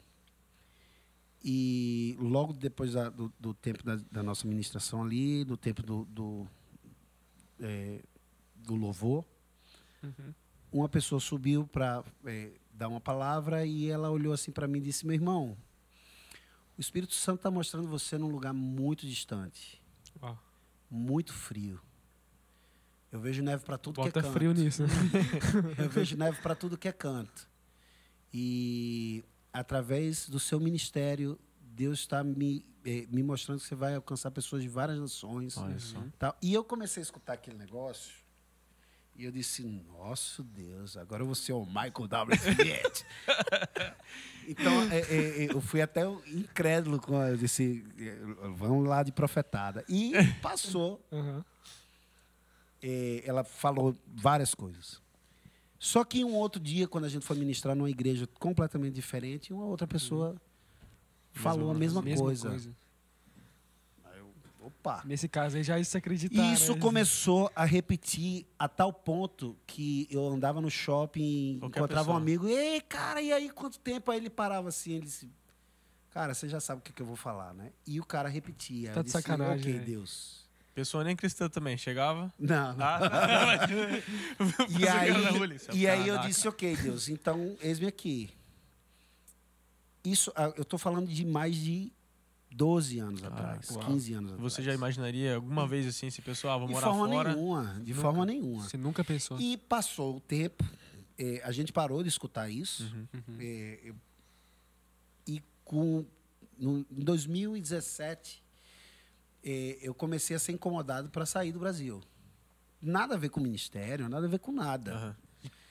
[1.43, 6.05] e logo depois da- do, do tempo da, da nossa ministração ali, do tempo do,
[6.05, 6.47] do,
[7.59, 8.01] eh,
[8.55, 9.25] do louvor,
[10.01, 10.33] Uhum.
[10.71, 12.03] uma pessoa subiu para
[12.73, 15.55] dar uma palavra e ela olhou assim para mim e disse: Meu irmão,
[16.77, 19.81] o Espírito Santo está mostrando você num lugar muito distante,
[20.21, 20.36] Ó,
[20.89, 21.79] muito frio.
[23.12, 24.33] Eu vejo neve para tudo que é bota canto.
[24.33, 24.81] frio nisso.
[24.83, 24.89] né?
[25.77, 27.47] Eu vejo neve para tudo que é canto.
[28.33, 34.31] E através do seu ministério, Deus está me, eh, me mostrando que você vai alcançar
[34.31, 35.55] pessoas de várias nações.
[35.57, 36.03] Olha só.
[36.17, 36.36] tal.
[36.41, 38.15] E eu comecei a escutar aquele negócio
[39.15, 42.36] E eu disse, nosso Deus, agora eu vou ser o Michael W.
[42.36, 43.06] Smith.
[44.47, 47.86] então, é, é, é, eu fui até incrédulo com eu disse,
[48.56, 49.86] vamos lá de profetada.
[49.88, 51.06] E passou.
[51.13, 51.45] Aham.
[52.82, 55.02] É, ela falou várias coisas.
[55.80, 59.65] Só que um outro dia, quando a gente foi ministrar numa igreja completamente diferente, uma
[59.65, 60.36] outra pessoa
[61.34, 62.49] falou a mesma, Mesma coisa.
[62.49, 62.82] coisa.
[64.83, 65.01] Opa!
[65.05, 66.35] Nesse caso aí já se acreditar.
[66.35, 66.79] E isso né?
[66.79, 72.17] começou a repetir a tal ponto que eu andava no shopping, Qualquer encontrava um pessoa.
[72.17, 74.11] amigo, ei, cara, e aí quanto tempo?
[74.11, 75.31] Aí ele parava assim, ele disse,
[76.11, 77.71] cara, você já sabe o que, que eu vou falar, né?
[77.87, 78.91] E o cara repetia.
[78.91, 79.85] Tá de disse, sacanagem, Ok, né?
[79.85, 80.43] Deus.
[80.75, 81.77] Pessoa nem cristã também.
[81.77, 82.33] Chegava.
[82.37, 82.85] Não, não.
[82.85, 82.99] Ah,
[84.37, 88.31] não, E aí, e aí eu disse, ok, Deus, então eis-me aqui.
[90.03, 91.89] Isso, ah, eu estou falando de mais de
[92.55, 93.85] 12 anos atrás, uau.
[93.85, 94.53] 15 anos atrás.
[94.53, 97.33] Você já imaginaria alguma vez assim, se pessoal, ah, vou De morar forma fora?
[97.35, 98.01] nenhuma, de Nunca.
[98.01, 98.63] forma nenhuma.
[98.63, 99.39] Você nunca pensou.
[99.39, 100.63] E passou o tempo,
[101.17, 102.83] eh, a gente parou de escutar isso.
[102.83, 103.07] Uhum.
[103.13, 103.37] Uhum.
[103.39, 103.95] eh, eu-
[105.27, 106.05] e com,
[106.57, 108.43] no, em 2017,
[109.43, 112.01] eh, eu comecei a ser incomodado para sair do Brasil.
[112.81, 114.93] Nada a ver com o ministério, nada a ver com nada.
[114.93, 115.15] Aham.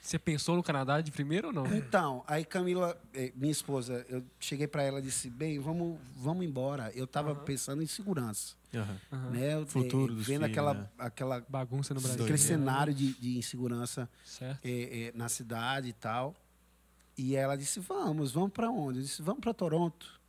[0.02, 1.64] Você pensou no Canadá de primeiro ou não?
[1.76, 6.44] Então, aí Camila, eh, minha esposa, eu cheguei para ela e disse: bem, vamos, vamos
[6.44, 6.90] embora.
[6.92, 8.56] Eu estava pensando em segurança.
[8.74, 9.30] Aham.
[9.30, 9.54] Né?
[9.54, 10.88] Eu, Futuro eh, dos Vendo filhos, aquela, né?
[10.98, 12.24] aquela, Bagunça no Brasil.
[12.24, 12.58] aquele Doideira.
[12.58, 14.58] cenário de, de insegurança Certo.
[14.64, 16.34] eh, eh, na cidade e tal.
[17.16, 18.98] E ela disse: Vamos, vamos para onde?
[18.98, 20.20] Eu disse: Vamos para Toronto.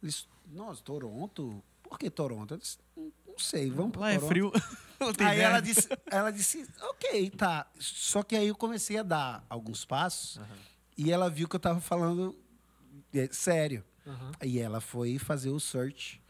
[0.00, 1.60] Eu disse: Nossa, Toronto?
[1.82, 2.54] Por que Toronto?
[2.54, 2.78] Eu disse:
[3.30, 4.28] Não, sei, vamos para Lá é Toronto.
[4.28, 4.52] frio.
[5.00, 7.66] Não tem Aí ela disse, ela disse: Ok, tá.
[7.78, 10.46] Só que aí eu comecei a dar alguns passos Aham.
[10.96, 12.38] e ela viu que eu estava falando
[13.14, 13.82] eh, sério.
[14.06, 14.32] Aham.
[14.38, 16.20] Aí ela foi fazer o search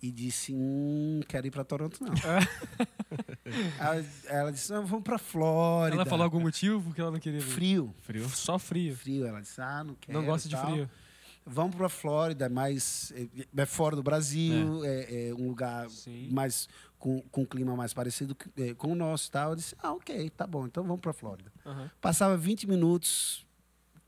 [0.00, 2.12] e disse: Hum, quero ir para Toronto, não.
[3.80, 5.96] ela, ela disse: "Não, Vamos para Flórida.
[5.96, 7.50] Ela falou algum motivo porque ela não queria vir?
[7.52, 7.94] Frio.
[8.02, 8.28] Frio.
[8.28, 8.96] Só frio.
[8.96, 9.26] Frio.
[9.26, 10.18] Ela disse: Ah, não quero.
[10.18, 10.70] não gosta de tal.
[10.70, 10.88] frio.
[11.48, 16.28] Vamos para Flórida, mas é, é fora do Brasil, é, é um lugar Sim.
[16.30, 19.30] mais com, com um clima mais parecido que- é, com o nosso.
[19.30, 19.50] Tal.
[19.50, 21.52] Eu disse: Ah, ok, tá bom, então vamos para Flórida.
[21.64, 21.90] Aham.
[22.00, 23.46] Passava 20 minutos,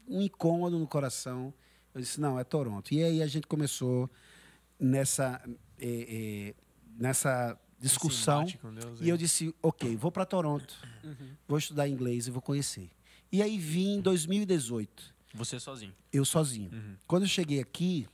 [0.06, 1.52] um incômodo no coração.
[1.94, 2.92] Eu disse, não, é Toronto.
[2.94, 4.08] E aí a gente começou
[4.78, 5.42] nessa,
[5.80, 6.54] eh,
[6.96, 8.44] nessa discussão.
[8.44, 11.30] Deus E eu disse, ok, vou para Toronto, Uhum.
[11.48, 12.90] vou estudar inglês e vou conhecer.
[13.32, 15.94] E aí vim em 2018, Você sozinho.
[16.12, 16.70] eu sozinho.
[16.72, 16.96] Uhum.
[17.06, 18.08] Quando eu cheguei aqui,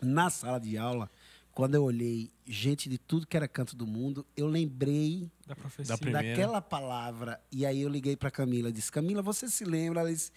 [0.00, 1.10] na sala de aula,
[1.52, 5.96] quando eu olhei gente de tudo que era canto do mundo, eu lembrei Da profecia.
[5.96, 7.40] Da daquela palavra.
[7.50, 10.00] E aí eu liguei para Camila, disse: Camila, você se lembra?
[10.00, 10.30] Ela disse: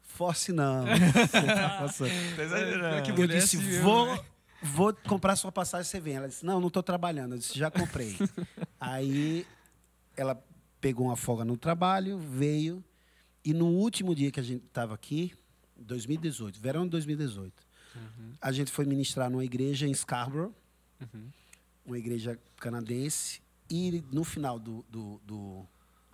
[0.00, 0.84] Force não.
[0.86, 4.20] Você tá que eu mulher disse: assim vou, né?
[4.62, 6.14] vou comprar sua passagem, você vem.
[6.14, 7.34] Ela disse: Não, não estou trabalhando.
[7.34, 8.16] Eu disse: Já comprei.
[8.78, 9.46] aí
[10.16, 10.42] ela
[10.80, 12.82] pegou uma folga no trabalho, veio.
[13.44, 15.32] E no último dia que a gente estava aqui,
[15.76, 17.52] 2018, verão de 2018,
[17.94, 18.32] Uhum.
[18.40, 20.52] a gente foi ministrar numa igreja em Scarborough,
[21.00, 21.28] Uhum.
[21.86, 23.40] uma igreja canadense.
[23.68, 24.84] E no final do.
[24.88, 25.66] do, do-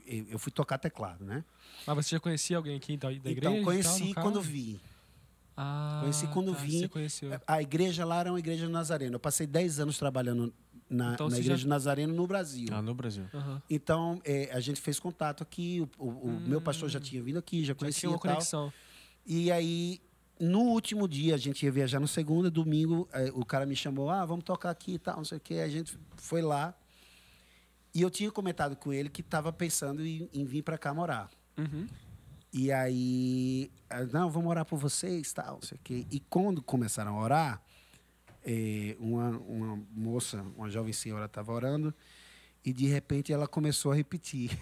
[0.07, 1.45] eu fui tocar teclado, né?
[1.87, 3.39] Mas você já conhecia alguém aqui da, da igreja?
[3.39, 4.81] então, e tal, conheci no quando vi.
[5.57, 6.81] Ah, Conheci quando tá, vim.
[6.81, 7.41] Você conheceu.
[7.47, 9.17] A igreja lá era uma igreja nazarena.
[9.17, 10.53] Eu passei 10 anos trabalhando
[10.88, 12.68] na, Então, na igreja já- nazarena no Brasil.
[12.72, 13.25] Ah, no Brasil.
[13.35, 13.62] Aham.
[13.68, 15.87] Então, é, a gente fez contato aqui.
[15.99, 18.20] O, o- o meu pastor já tinha vindo aqui, já Já conhecia tinha uma e
[18.22, 18.33] tal.
[18.35, 18.72] conexão.
[19.27, 20.01] E aí,
[20.38, 24.09] no último dia, a gente ia viajar no segundo, domingo, eh, o cara me chamou,
[24.11, 25.55] ah, vamos tocar aqui e tal, não sei o quê.
[25.55, 26.75] A gente foi lá.
[27.94, 31.31] E eu tinha comentado com ele que estava pensando em, em vir para cá morar.
[31.57, 31.87] Uhum.
[32.53, 36.07] E aí, ah, não, vou morar por vocês, tal, não sei o quê.
[36.11, 37.62] E quando começaram a orar,
[38.99, 41.95] uma, uma moça, uma jovem senhora estava orando,
[42.65, 44.51] e de repente ela começou a repetir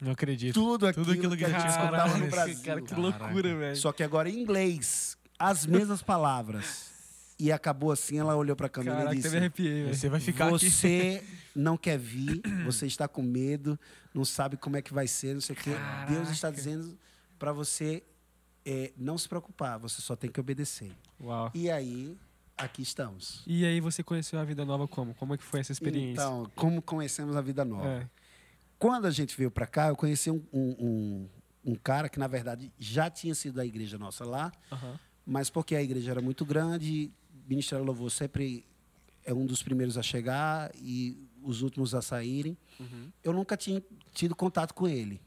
[0.00, 0.54] Não acredito.
[0.54, 2.62] tudo aquilo, Tudo aquilo que a gente escutava no Brasil.
[2.62, 3.76] Cara, que loucura, velho.
[3.76, 6.94] Só que agora em inglês, as mesmas palavras.
[7.38, 9.94] E acabou assim, ela olhou para a Camila Caraca, e disse: arrepiei.
[9.94, 10.70] Você vai ficar aqui.
[10.70, 11.22] Você
[11.54, 13.78] não quer vir, você está com medo,
[14.14, 15.72] não sabe como é que vai ser, não sei o quê.
[16.08, 16.98] Deus está dizendo
[17.38, 18.02] para você
[18.64, 20.92] eh, não se preocupar, você só tem que obedecer.
[21.20, 21.50] Uau.
[21.54, 22.16] E aí,
[22.56, 23.42] aqui estamos.
[23.46, 25.14] E aí você conheceu a vida nova como?
[25.14, 26.12] Como é que foi essa experiência?
[26.12, 27.88] Então, como conhecemos a vida nova?
[27.88, 28.08] É.
[28.78, 31.28] Quando a gente veio para cá, eu conheci um, um,
[31.64, 34.98] um, cara que, na verdade, já tinha sido da igreja nossa lá, Aham.
[35.24, 37.10] mas porque a igreja era muito grande,
[37.48, 38.66] Ministério Louvor sempre
[39.24, 42.56] é um dos primeiros a chegar e os últimos a saírem.
[42.78, 43.10] Uhum.
[43.24, 45.20] Eu nunca tinha tido contato com ele.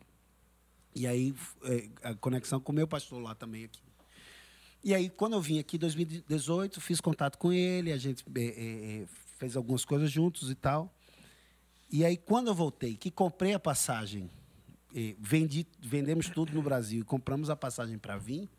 [0.95, 3.88] E aí, é, a conexão com o meu pastor lá também aqui.
[4.83, 8.41] E aí, quando eu vim aqui em 2018, fiz contato com ele, a gente é,
[9.01, 9.05] é,
[9.37, 10.93] fez algumas coisas juntos e tal.
[11.91, 14.29] E aí, quando eu voltei, que comprei a passagem
[15.19, 18.49] vendi, vendemos tudo no Brasil e compramos a passagem para vir,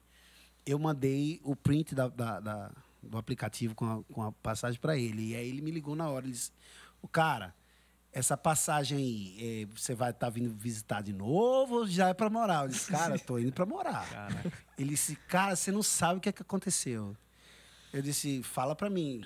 [0.64, 4.96] eu mandei o print da, da- da- do aplicativo com a, com a passagem para
[4.96, 5.30] ele.
[5.30, 6.24] E aí ele me ligou na hora.
[6.26, 6.52] Ele disse:
[7.02, 7.54] O cara,
[8.12, 12.28] essa passagem aí, eh, você vai estar vindo visitar de novo ou já é para
[12.28, 12.64] morar?
[12.64, 14.08] Eu disse: Cara, tô indo para morar.
[14.08, 14.52] Caraca.
[14.76, 17.16] Ele disse: Cara, você não sabe o que, é que aconteceu.
[17.92, 19.24] Eu disse: Fala para mim.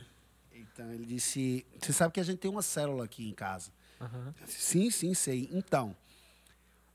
[0.53, 3.71] Então ele disse: Você sabe que a gente tem uma célula aqui em casa.
[4.01, 5.49] Eu disse, Sim, sim, sei.
[5.51, 5.97] Então,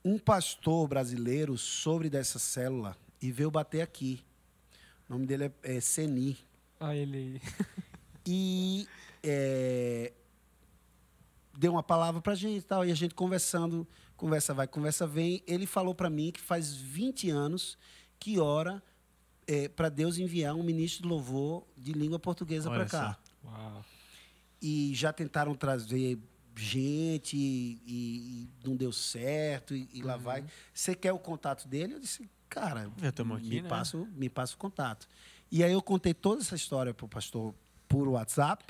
[0.05, 4.23] um pastor brasileiro sobre dessa célula e veio bater aqui.
[5.07, 6.37] O nome dele é, é Seni.
[6.79, 7.41] Ah, ele aí.
[8.25, 8.87] E
[9.23, 10.13] é,
[11.57, 12.85] deu uma palavra pra gente e tal.
[12.85, 15.43] E a gente conversando, conversa vai, conversa vem.
[15.47, 17.77] Ele falou pra mim que faz 20 anos
[18.19, 18.81] que ora
[19.47, 23.19] é, para Deus enviar um ministro de louvor de língua portuguesa para cá.
[23.43, 23.85] Uau.
[24.61, 26.19] E já tentaram trazer
[26.55, 30.21] gente e, e não deu certo e, e lá Uhum.
[30.21, 30.45] vai.
[30.73, 31.93] Você quer o contato dele?
[31.95, 33.69] Eu disse, cara, tamo aqui, me, né?
[33.69, 35.07] passa, o- me passa o contato.
[35.51, 37.55] E aí eu contei toda essa história pro pastor
[37.87, 38.65] por WhatsApp.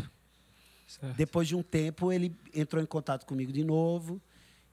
[0.89, 1.15] Certo.
[1.15, 4.19] Depois de um tempo, ele entrou em contato comigo de novo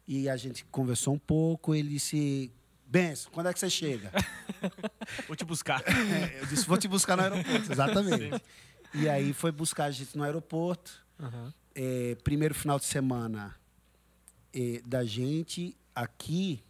[0.08, 1.74] e a gente conversou um pouco.
[1.74, 2.50] Ele disse,
[2.86, 4.10] Benção, quando é que você chega?
[5.28, 5.82] Vou te buscar.
[5.86, 7.72] É, eu disse, vou te buscar no aeroporto.
[7.72, 8.42] Exatamente.
[8.94, 11.04] E aí foi buscar a gente no aeroporto.
[11.20, 11.52] Aham.
[11.74, 13.54] É, primeiro final de semana
[14.54, 16.62] é, da gente aqui,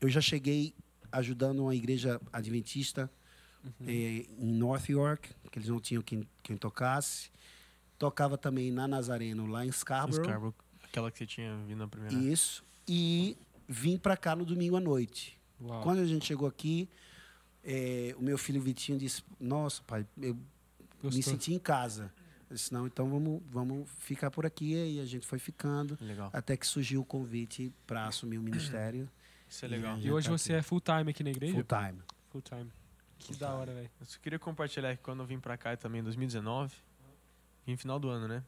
[0.00, 0.74] eu já cheguei
[1.10, 3.10] ajudando uma igreja adventista
[3.86, 7.30] é, em North York, que eles não tinham quem, quem tocasse.
[8.04, 10.22] Tocava também na Nazareno, lá em Scarborough.
[10.22, 12.14] Scarborough, aquela que você tinha vindo na primeira.
[12.14, 12.62] Isso.
[12.86, 13.34] E
[13.66, 15.40] vim para cá no domingo à noite.
[15.58, 15.82] Uau.
[15.82, 16.86] Quando a gente chegou aqui,
[17.64, 20.40] é, o meu filho Vitinho disse: Nossa, pai, eu me
[21.02, 21.22] Gostou?
[21.22, 22.12] senti em casa.
[22.50, 24.74] Eu disse: Não, então vamos, vamos ficar por aqui.
[24.74, 26.28] E a gente foi ficando, Legal.
[26.30, 29.08] até que surgiu o convite para assumir o ministério
[29.48, 29.96] Isso é legal.
[29.98, 30.60] E hoje tá você aqui.
[30.60, 31.54] é full time aqui na igreja?
[31.54, 32.02] full time.
[32.28, 32.70] Full time.
[33.18, 33.90] Que da hora, velho.
[33.98, 36.74] Eu só queria compartilhar que quando eu vim pra cá também em 2019,
[37.66, 38.42] vim no final do ano, né?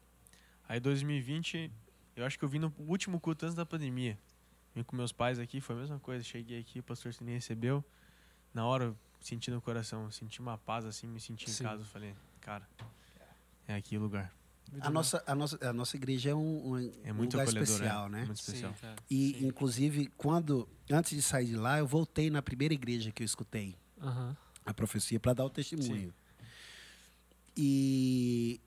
[0.69, 1.71] Aí 2020,
[2.17, 4.19] eu acho que eu vim no último culto antes da pandemia.
[4.75, 6.23] Vim com meus pais aqui, foi a mesma coisa.
[6.23, 7.85] Cheguei aqui, o pastor Sininho recebeu.
[8.53, 11.65] Na hora, eu senti no coração, senti uma paz assim, me senti em Sim.
[11.65, 11.83] casa.
[11.83, 12.69] Eu falei, cara,
[13.67, 14.33] é aqui o lugar.
[14.81, 17.63] A nossa, a, nossa, a nossa igreja é um, um, É um muito lugar acolhedor,
[17.63, 18.25] especial, é, né?
[18.25, 18.75] Muito especial.
[18.75, 18.97] Sim, cara.
[19.09, 19.47] E, Sim.
[19.47, 23.77] inclusive, quando antes de sair de lá, eu voltei na primeira igreja que eu escutei.
[24.65, 26.13] A profecia para dar o testemunho.
[27.57, 28.61] E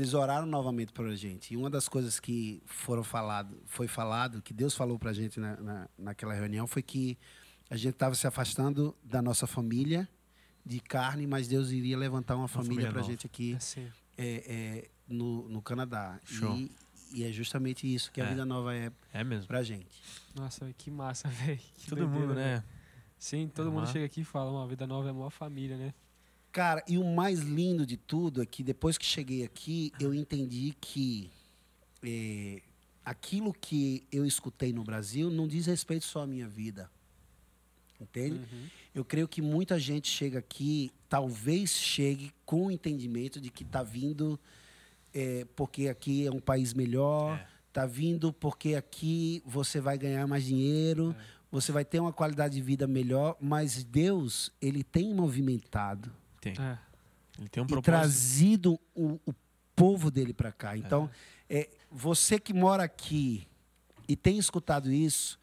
[0.00, 1.54] eles oraram novamente para a gente.
[1.54, 5.38] E uma das coisas que foram falado, foi falado, que Deus falou para a gente
[5.38, 7.18] na, na, naquela reunião, foi que
[7.68, 10.08] a gente estava se afastando da nossa família
[10.64, 13.88] de carne, mas Deus iria levantar uma, família família para a gente aqui Assim.
[14.18, 16.18] é, é, no, no Canadá.
[16.24, 16.54] Show.
[16.56, 16.70] E,
[17.12, 18.28] e é justamente isso que a É.
[18.30, 19.46] Vida Nova é É mesmo.
[19.48, 19.86] para a gente.
[20.34, 21.58] Nossa, que massa, velho.
[21.76, 22.56] Que Todo doideira, mundo, velho.
[22.56, 22.64] né?
[23.18, 25.92] Sim, todo mundo chega aqui e fala, uma vida nova é a maior família, né?
[26.52, 30.74] Cara, e o mais lindo de tudo é que depois que cheguei aqui, eu entendi
[30.80, 31.30] que
[32.02, 32.60] eh,
[33.04, 36.90] aquilo que eu escutei no Brasil não diz respeito só à minha vida.
[38.00, 38.36] Entende?
[38.52, 38.66] Uhum.
[38.94, 43.82] Eu creio que muita gente chega aqui, talvez chegue com o entendimento de que está
[43.82, 44.38] vindo
[45.14, 47.46] eh, porque aqui é um país melhor, É.
[47.68, 51.24] está vindo porque aqui você vai ganhar mais dinheiro, É.
[51.52, 56.10] você vai ter uma qualidade de vida melhor, mas Deus, ele tem movimentado
[56.40, 56.54] Tem.
[56.58, 56.78] É.
[57.38, 57.84] Ele tem um e propósito.
[57.84, 59.34] trazido o, o
[59.74, 60.76] povo dele para cá.
[60.76, 61.10] Então,
[61.48, 63.46] é, você que mora aqui
[64.08, 65.38] e tem escutado isso,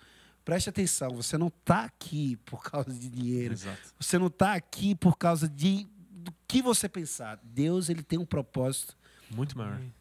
[0.45, 1.10] preste atenção.
[1.15, 3.53] Você não está aqui por causa de dinheiro.
[3.53, 3.93] Exato.
[3.99, 7.39] Você não está aqui por causa de do que você pensar.
[7.43, 8.97] Deus ele tem um propósito
[9.31, 9.75] Muito maior.
[9.75, 9.93] Amém.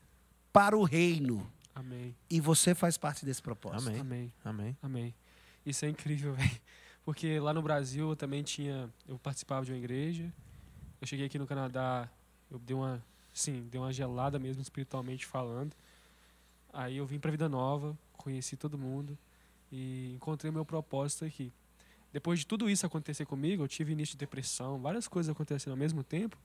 [0.52, 2.16] para o reino Amém.
[2.28, 3.88] e você faz parte desse propósito.
[3.88, 4.00] Amém.
[4.00, 4.32] Amém.
[4.44, 4.76] Amém.
[4.82, 5.14] Amém.
[5.64, 6.60] Isso é incrível, velho.
[7.04, 8.90] Porque lá no Brasil eu também tinha.
[9.06, 10.32] Eu participava de uma igreja.
[11.00, 12.08] Eu cheguei aqui no Canadá,
[12.50, 13.02] eu dei uma.
[13.32, 15.72] Sim, dei uma gelada mesmo espiritualmente falando.
[16.72, 19.16] Aí eu vim pra Vida Nova, conheci todo mundo
[19.70, 21.52] e encontrei meu propósito aqui.
[22.12, 25.76] Depois de tudo isso acontecer comigo, eu tive início de depressão, várias coisas acontecendo ao
[25.76, 26.36] mesmo tempo,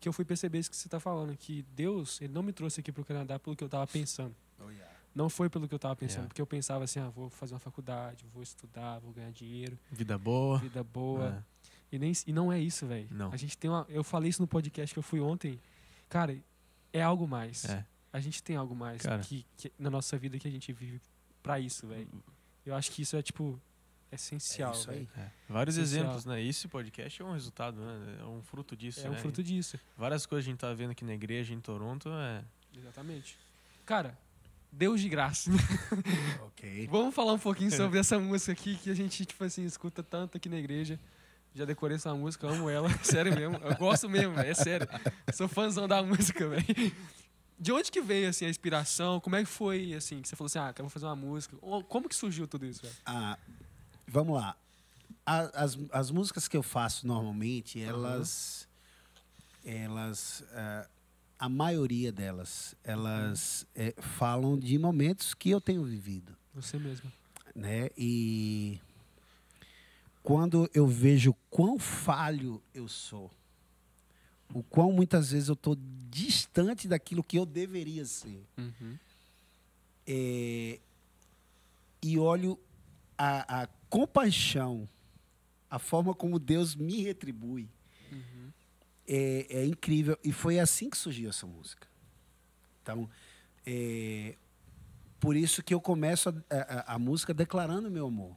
[0.00, 2.80] que eu fui perceber isso que você está falando, que Deus, ele não me trouxe
[2.80, 4.34] aqui pro Canadá pelo que eu estava pensando.
[5.14, 6.28] Não foi pelo que eu estava pensando, Yeah.
[6.28, 10.16] porque eu pensava assim, ah, vou fazer uma faculdade, vou estudar, vou ganhar dinheiro, Vida
[10.18, 10.58] boa.
[10.58, 11.26] vida boa.
[11.26, 11.42] É.
[11.92, 13.06] E, nem, e não é isso, velho.
[13.10, 13.30] Não.
[13.30, 13.86] A gente tem uma.
[13.88, 15.60] Eu falei isso no podcast que eu fui ontem.
[16.08, 16.34] Cara,
[16.92, 17.66] é algo mais.
[17.66, 17.84] É.
[18.12, 19.20] A gente tem algo mais Cara.
[19.22, 21.00] que, que- na nossa vida que a gente vive
[21.42, 22.08] pra isso, velho.
[22.64, 23.60] Eu acho que isso é, tipo,
[24.10, 24.72] essencial.
[24.72, 25.08] É isso aí.
[25.16, 25.28] É.
[25.48, 26.04] Vários Essencial.
[26.04, 26.42] exemplos, né?
[26.42, 28.18] Esse podcast é um resultado, né?
[28.20, 29.18] É um fruto disso, É um né?
[29.18, 29.78] fruto disso.
[29.96, 32.42] Várias coisas a gente tá vendo aqui na igreja, em Toronto, é...
[32.76, 33.36] Exatamente.
[33.84, 34.16] Cara,
[34.70, 35.50] Deus de Graça.
[36.46, 36.86] Ok.
[36.92, 40.36] Vamos falar um pouquinho sobre essa música aqui que a gente, tipo assim, escuta tanto
[40.36, 40.98] aqui na igreja.
[41.54, 43.56] Já decorei essa música, amo ela, sério mesmo.
[43.58, 44.88] Eu gosto mesmo, véio, é sério.
[45.32, 46.64] Sou fãzão da música, velho.
[47.58, 49.20] De onde que veio, assim, a inspiração?
[49.20, 51.56] Como é que foi, assim, que você falou assim, ah, quero fazer uma música?
[51.88, 52.94] Como que surgiu tudo isso, velho?
[53.04, 53.38] Ah,
[54.06, 54.56] vamos lá.
[55.24, 58.66] As, as músicas que eu faço normalmente, elas.
[59.64, 60.42] Elas.
[60.52, 60.88] ah,
[61.38, 66.36] a maioria delas, elas eh, falam de momentos que eu tenho vivido.
[66.54, 67.12] Você mesmo.
[67.52, 67.88] né?
[67.98, 68.80] E
[70.22, 73.30] quando eu vejo quão falho eu sou,
[74.54, 75.76] o quão muitas vezes eu estou
[76.10, 78.96] distante daquilo que eu deveria ser, Uhum.
[80.06, 80.78] é,
[82.02, 82.58] e olho
[83.16, 84.88] a, a compaixão,
[85.70, 87.68] a forma como Deus me retribui,
[88.10, 88.50] Uhum.
[89.08, 90.18] é, é incrível.
[90.22, 91.86] E foi assim que surgiu essa música.
[92.82, 93.08] Então,
[93.64, 94.36] é,
[95.18, 98.36] por isso que eu começo a, a- a música declarando meu amor.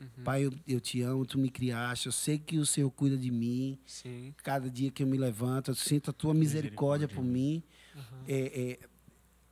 [0.00, 0.24] Uhum.
[0.24, 3.30] Pai, eu, eu te amo, tu me criaste, eu sei que o Senhor cuida de
[3.30, 3.78] mim.
[3.86, 4.34] Sim.
[4.42, 7.08] Cada dia que eu me levanto, eu sinto a tua misericórdia, Misericórdia.
[7.08, 7.62] por mim.
[7.94, 8.24] Uhum.
[8.28, 8.78] É, é,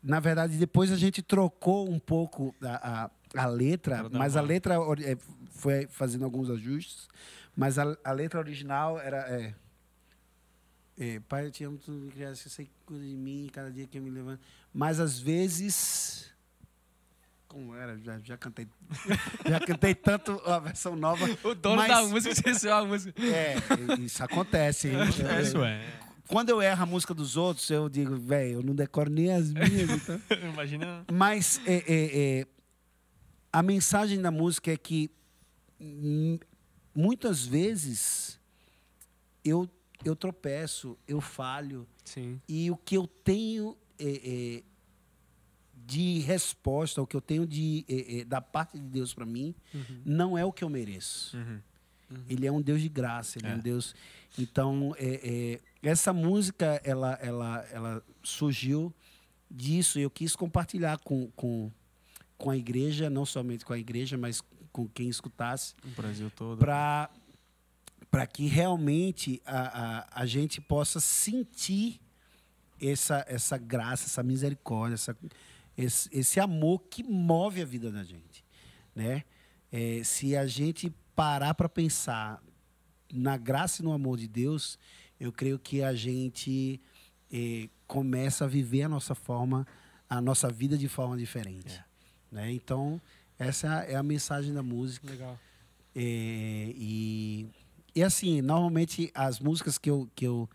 [0.02, 4.74] na verdade, depois a gente trocou um pouco a, a, a letra, mas a letra
[5.02, 5.16] é,
[5.50, 7.08] foi fazendo alguns ajustes.
[7.56, 9.18] Mas a, a letra original era.
[9.30, 9.54] É,
[10.96, 13.70] é, Pai, eu te amo, tu me criaste, eu sei que cuida de mim, cada
[13.70, 14.40] dia que eu me levanto.
[14.72, 16.33] Mas às vezes.
[17.54, 17.96] Como era?
[17.98, 18.66] Já, já cantei.
[19.48, 21.24] já cantei tanto a versão nova.
[21.44, 23.22] O dono Mas- da música esqueceu a música.
[23.24, 23.54] É,
[24.00, 24.88] isso acontece.
[24.88, 25.80] É isso, é.
[26.26, 29.52] Quando eu erro a música dos outros, eu digo, velho, eu não decoro nem as
[29.52, 29.88] minhas.
[29.88, 30.20] Então.
[30.52, 31.04] Imagina.
[31.12, 32.46] Mas é, é, é,
[33.52, 35.08] a mensagem da música é que
[35.80, 36.36] hum,
[36.92, 38.36] muitas vezes
[39.44, 39.70] eu,
[40.04, 42.40] eu tropeço, eu falho, Sim.
[42.48, 44.62] e o que eu tenho é, é,
[45.86, 49.54] de resposta, o que eu tenho de, é, é, da parte de Deus para mim,
[49.74, 50.00] Uhum.
[50.04, 51.36] não é o que eu mereço.
[51.36, 51.60] Uhum.
[52.28, 53.54] Ele é um Deus de graça, ele é, É.
[53.54, 53.94] um Deus.
[54.38, 58.92] Então, é, essa música, ela, ela, ela surgiu
[59.50, 59.98] disso.
[59.98, 61.70] Eu quis compartilhar com, com,
[62.38, 64.40] com a igreja, não somente com a igreja, mas
[64.72, 66.58] com quem escutasse, O Brasil todo.
[66.58, 67.10] para
[68.10, 72.00] para que realmente a, a, a gente possa sentir
[72.80, 75.16] essa, essa graça, essa misericórdia, essa,
[75.76, 78.44] esse, esse amor que move a vida da gente.
[78.94, 79.24] Né?
[79.72, 82.42] É, se a gente parar para pensar
[83.12, 84.78] na graça e no amor de Deus,
[85.18, 86.80] eu creio que a gente
[87.32, 89.66] eh, começa a viver a nossa forma,
[90.08, 91.74] a nossa vida de forma diferente.
[91.74, 91.84] É.
[92.34, 92.52] Né?
[92.52, 93.00] Então,
[93.38, 95.08] essa é a mensagem da música.
[95.08, 95.38] Legal.
[95.94, 97.46] É, e,
[97.94, 100.50] e assim, normalmente as músicas que eu, que eu,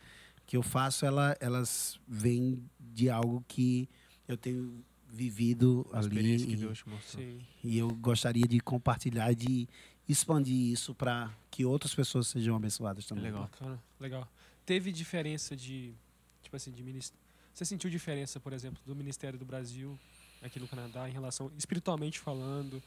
[0.45, 3.87] que eu faço, ela, elas vêm de algo que
[4.27, 6.37] eu tenho vivido A ali.
[6.45, 7.23] que e- Deus mostrou.
[7.23, 7.39] Sim.
[7.63, 9.67] e eu gostaria de compartilhar, de
[10.07, 13.25] expandir isso para que outras pessoas sejam abençoadas também.
[13.25, 13.41] Legal.
[13.43, 14.27] Bacana, legal.
[14.65, 15.93] Teve diferença de,
[16.41, 17.19] tipo assim, de ministério.
[17.53, 19.97] Você sentiu diferença, por exemplo, do Ministério do Brasil
[20.41, 22.81] aqui no Canadá em relação, espiritualmente falando,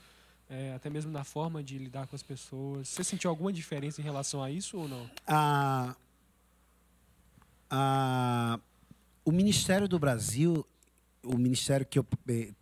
[0.48, 2.88] é, até mesmo na forma de lidar com as pessoas?
[2.88, 5.10] Você sentiu alguma diferença em relação a isso ou não?
[5.26, 5.94] A,
[7.70, 8.58] a,
[9.24, 10.66] o Ministério do Brasil,
[11.22, 12.52] o ministério que eu eh,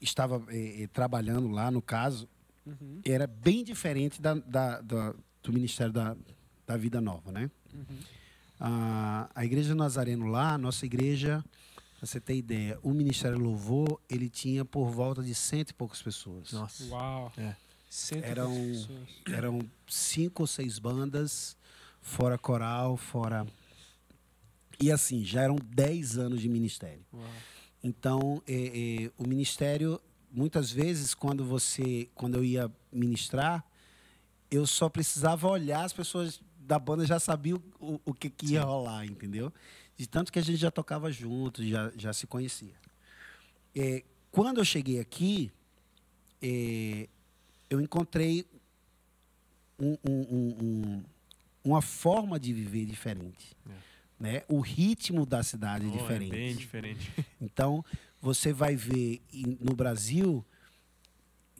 [0.00, 2.28] estava eh, eh, trabalhando lá, no caso,
[2.66, 6.14] Uhum, era bem diferente da, da- da- do Ministério da,
[6.66, 7.50] da Vida Nova, né?
[7.72, 7.98] uhum.
[8.60, 11.42] A, a Igreja Nazareno lá, a nossa igreja,
[11.98, 16.02] pra você ter ideia, o Ministério Louvor, ele tinha por volta de cento e poucas
[16.02, 16.52] pessoas.
[16.52, 16.84] Nossa.
[16.90, 17.32] Uau.
[17.38, 17.54] É.
[17.88, 19.08] Cento Eram- pessoas.
[19.32, 21.56] Eram cinco ou seis bandas,
[22.02, 23.46] fora coral, fora...
[24.80, 27.02] E assim, já eram dez anos de ministério.
[27.14, 27.24] Uau.
[27.82, 30.00] Então, é, é, o ministério,
[30.32, 33.64] muitas vezes, quando você, quando eu ia ministrar,
[34.50, 38.62] eu só precisava olhar, as pessoas da banda já sabiam o, o que, que ia
[38.62, 39.52] rolar, entendeu?
[39.96, 42.74] De tanto que a gente já tocava junto, já, já se conhecia.
[43.74, 45.50] É, quando eu cheguei aqui,
[46.42, 47.08] é,
[47.70, 48.44] eu encontrei
[49.78, 51.04] um- um- um-
[51.64, 53.56] uma forma de viver diferente.
[53.68, 53.87] É.
[54.18, 54.42] Né?
[54.48, 56.30] O ritmo da cidade é Oh, diferente.
[56.30, 57.12] bem diferente.
[57.40, 57.84] Então,
[58.20, 59.22] você vai ver
[59.60, 60.44] no Brasil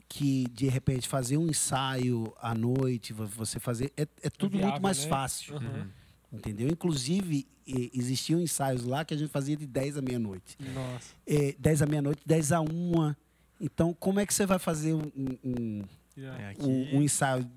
[0.07, 3.93] que, de repente, fazer um ensaio à noite, vo- você fazer.
[3.95, 5.09] É, é tudo viável, muito mais né?
[5.09, 5.55] fácil.
[5.55, 5.87] Uhum.
[6.33, 6.67] Entendeu?
[6.67, 7.47] Inclusive,
[7.93, 10.57] existiam ensaios lá que a gente fazia de 10 à meia-noite.
[10.73, 11.13] Nossa.
[11.25, 13.15] É, 10 à meia-noite, 10 à 1.
[13.61, 15.11] Então, como é que você vai fazer um,
[15.43, 15.83] um-
[16.17, 16.41] Yeah.
[16.51, 17.49] É, um- um ensaio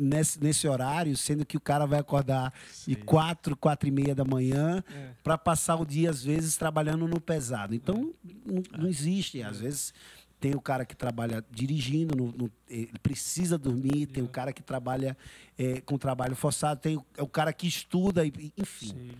[0.00, 2.96] nesse, nesse horário, sendo que o cara vai acordar de sei.
[2.96, 5.10] 4, 4 e meia da manhã É.
[5.22, 7.74] para passar o dia, às vezes, trabalhando no pesado.
[7.74, 8.12] Então,
[8.44, 9.42] não, não existe.
[9.42, 9.92] Às vezes
[10.40, 14.62] tem o cara que trabalha dirigindo, no, no- ele precisa dormir, tem o cara que
[14.62, 15.16] trabalha
[15.58, 18.88] é, com trabalho forçado, tem o, é o cara que estuda, enfim.
[18.88, 19.10] Sim.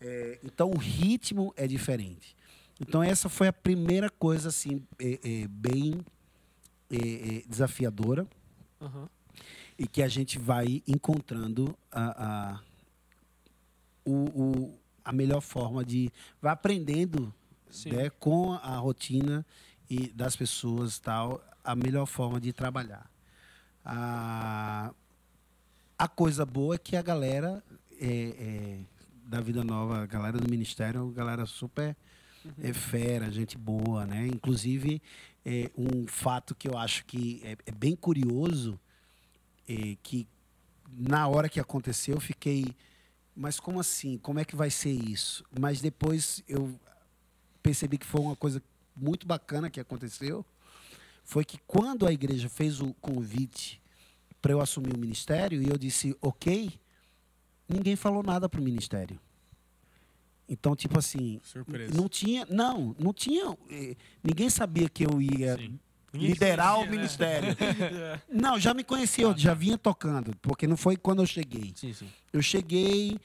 [0.00, 2.34] É, então o ritmo é diferente.
[2.80, 6.00] Então essa foi a primeira coisa assim é, é, bem
[6.90, 8.26] é, é, desafiadora
[8.80, 9.08] Aham.
[9.82, 12.04] E que a gente vai encontrando a,
[12.54, 12.60] a,
[14.04, 16.08] o, o- a melhor forma de
[16.40, 17.34] vai aprendendo
[17.90, 19.44] né, com a rotina
[19.90, 23.10] e das pessoas tal a melhor forma de trabalhar.
[23.84, 24.92] A,
[25.98, 27.60] a coisa boa é que a galera
[28.00, 28.78] é, é,
[29.26, 31.96] da vida nova a galera do ministério é uma galera super
[32.62, 34.26] é fera, gente boa, né?
[34.28, 35.02] Inclusive,
[35.44, 38.78] é, um fato que eu acho que é, é bem curioso
[40.02, 40.26] que
[40.88, 42.74] na hora que aconteceu eu fiquei,
[43.34, 44.18] mas como assim?
[44.18, 45.44] Como é que vai ser isso?
[45.58, 46.78] Mas depois eu
[47.62, 48.62] percebi que foi uma coisa
[48.94, 50.44] muito bacana que aconteceu,
[51.24, 53.80] foi que quando a igreja fez o convite
[54.40, 56.70] para eu assumir o ministério e eu disse ok,
[57.68, 59.18] ninguém falou nada para o ministério.
[60.48, 61.94] Então, tipo assim, Surpresa.
[61.94, 65.78] não tinha, não, não tinha, eh, ninguém sabia que eu ia Sim.
[66.12, 66.90] Liderar o né?
[66.90, 67.56] ministério.
[68.30, 71.72] Não, já me conhecia, eu já vinha tocando, porque não foi quando eu cheguei.
[71.74, 72.08] Sim, sim.
[72.32, 73.18] Eu cheguei,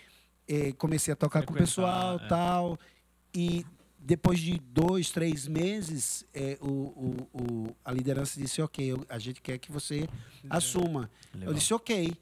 [0.48, 2.28] eh, comecei a tocar com o pessoal é.
[2.28, 2.80] tal,
[3.34, 3.66] e
[4.00, 9.42] depois de dois, três meses, eh, o, o- o- a liderança disse, ok, a gente
[9.42, 10.08] quer que você
[10.50, 11.10] assuma.
[11.34, 11.50] Legal.
[11.50, 12.14] Eu disse, ok.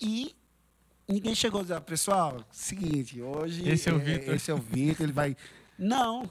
[0.00, 0.32] E
[1.08, 4.58] ninguém chegou a dizer, pessoal, seguinte, hoje Esse é o eh, Vitor." esse é o
[4.58, 5.36] Vitor, ele vai...
[5.76, 6.30] Não.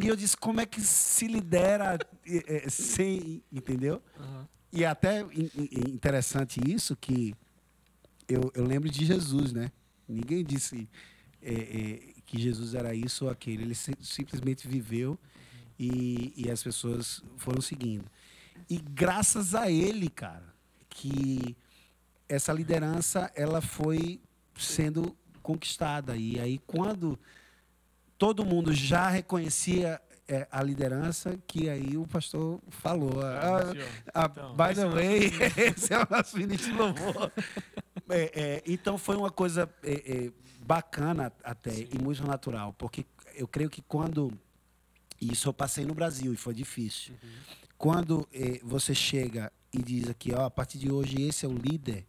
[0.00, 3.42] E eu disse, como é que se lidera eh, sem...
[3.50, 4.02] Entendeu?
[4.18, 4.48] Aham.
[4.72, 7.34] E é até in- in- interessante isso que
[8.28, 9.70] eu, eu lembro de Jesus, né?
[10.08, 10.88] Ninguém disse
[11.42, 13.64] é, é, que Jesus era isso ou aquele.
[13.64, 15.18] Ele si- simplesmente viveu
[15.78, 18.04] e, e as pessoas foram seguindo.
[18.70, 20.54] E graças a ele, cara,
[20.88, 21.56] que
[22.28, 24.20] essa liderança ela foi
[24.56, 26.16] sendo conquistada.
[26.16, 27.18] E aí quando
[28.22, 33.20] todo mundo já reconhecia é, a liderança, que aí o pastor falou.
[33.20, 33.88] "Ah, Anunciou.
[34.14, 35.18] ah, Então, by the é way,
[35.76, 37.32] esse é o nosso ministro de louvor.
[38.08, 43.04] É, é, então foi uma coisa é, bacana até e muito natural, porque
[43.34, 44.32] eu creio que quando
[45.20, 47.16] isso eu passei no Brasil e foi difícil.
[47.76, 51.54] Quando é, você chega e diz aqui, ó, a partir de hoje esse é o
[51.54, 52.06] líder,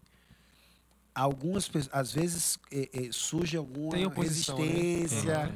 [1.15, 5.51] algumas às vezes é, é, surge alguma Tem oposição, né?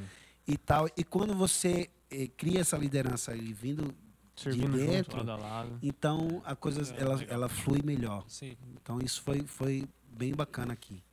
[0.47, 0.87] E tal.
[0.95, 3.93] E quando você eh, cria essa liderança vindo
[4.35, 5.79] Servindo de dentro, lado lado.
[5.81, 7.33] então a coisa É, ela, legal.
[7.33, 8.23] ela flui melhor.
[8.27, 11.03] Sim, Então isso foi, foi bem bacana aqui.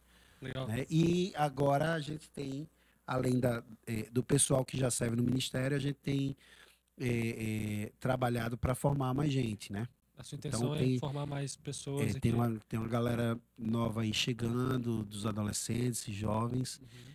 [0.43, 0.68] legal.
[0.68, 0.85] né?
[0.91, 2.68] E agora a gente tem,
[3.07, 6.37] além da, eh, do pessoal que já serve no ministério, a gente tem
[6.99, 9.89] eh, trabalhado para formar mais gente, né?
[10.16, 12.20] A sua intenção é tem- formar mais pessoas aqui.
[12.20, 17.13] tem, uma, tem uma galera nova aí chegando, dos adolescentes e jovens, Uhum.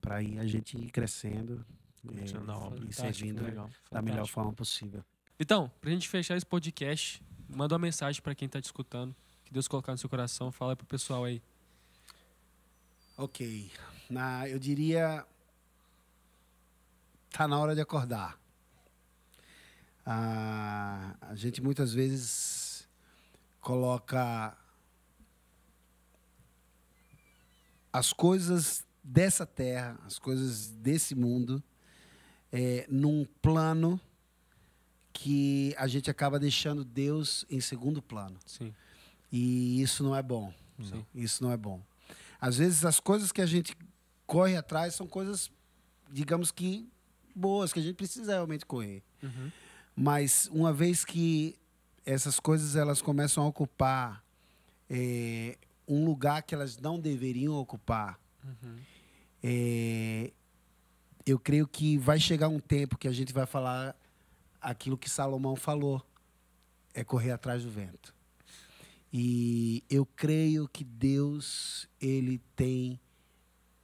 [0.00, 1.64] Para aí a gente ir crescendo
[2.14, 2.84] eh, a obra.
[2.88, 3.68] e servindo Legal.
[3.90, 5.04] da melhor forma possível.
[5.38, 9.14] Então, pra gente fechar esse podcast, manda uma mensagem pra quem tá te escutando.
[9.44, 10.50] Que Deus colocar no seu coração.
[10.50, 11.42] Fala pro pessoal aí.
[13.16, 13.70] Ok.
[14.08, 15.24] Na, eu diria.
[17.30, 18.38] Tá na hora de acordar.
[20.04, 22.88] Ah, a gente muitas vezes
[23.60, 24.56] coloca
[27.92, 31.62] as coisas dessa terra, as coisas desse mundo,
[32.50, 34.00] eh, num plano
[35.12, 38.36] que a gente acaba deixando Deus em segundo plano.
[38.44, 38.74] Sim.
[39.30, 40.52] E isso não é bom.
[40.82, 41.06] Sim.
[41.14, 41.80] Isso não é bom.
[42.40, 43.76] Às vezes as coisas que a gente
[44.26, 45.50] corre atrás são coisas,
[46.10, 46.88] digamos que
[47.34, 49.02] boas, que a gente precisa realmente correr.
[49.22, 49.52] Uhum.
[49.94, 51.56] Mas uma vez que
[52.04, 54.22] essas coisas elas começam a ocupar
[54.90, 58.76] eh, um lugar que elas não deveriam ocupar, Uhum.
[59.48, 60.32] Eh,
[61.24, 63.94] eu creio que vai chegar um tempo que a gente vai falar
[64.60, 66.04] aquilo que Salomão falou,
[66.92, 68.14] é correr atrás do vento.
[69.12, 72.98] E eu creio que Deus ele tem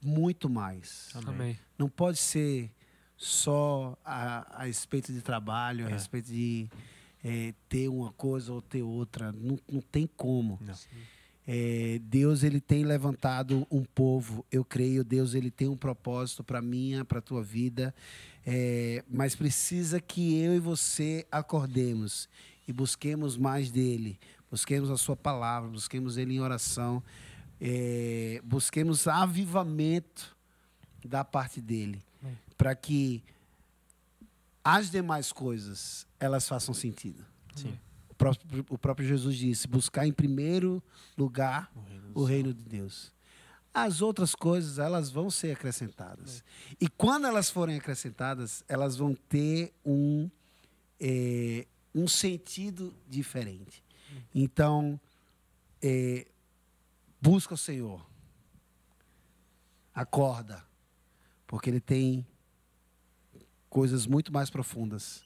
[0.01, 1.09] muito mais.
[1.25, 1.57] Amém.
[1.77, 2.69] Não pode ser
[3.17, 5.93] só a, a respeito de trabalho, a É.
[5.93, 6.69] respeito de
[7.23, 9.31] eh, ter uma coisa ou ter outra.
[9.31, 10.59] Não, não tem como.
[10.61, 10.75] Não.
[11.45, 16.61] É, Deus ele tem levantado um povo, eu creio, Deus ele tem um propósito para
[16.61, 17.93] minha, para tua vida,
[18.45, 22.29] é, mas precisa que eu e você acordemos
[22.65, 24.17] e busquemos mais dele,
[24.49, 27.03] busquemos a sua palavra, busquemos ele em oração,
[27.59, 30.35] é, busquemos avivamento
[31.03, 32.01] da parte dele,
[32.57, 33.21] para que
[34.63, 37.25] as demais coisas elas façam sentido.
[37.53, 37.77] Sim.
[38.13, 40.83] O próprio, o próprio Jesus disse: buscar em primeiro
[41.17, 43.11] lugar O reino o reino de Deus.
[43.73, 46.43] As outras coisas, elas vão ser acrescentadas.
[46.79, 50.29] E quando elas forem acrescentadas, elas vão ter um,
[50.99, 53.83] eh, um sentido diferente.
[54.33, 55.01] Então,
[55.81, 56.27] eh,
[57.19, 58.05] busca o Senhor.
[59.91, 60.63] Acorda.
[61.47, 62.23] Porque Ele tem
[63.71, 65.23] coisas muito mais profundas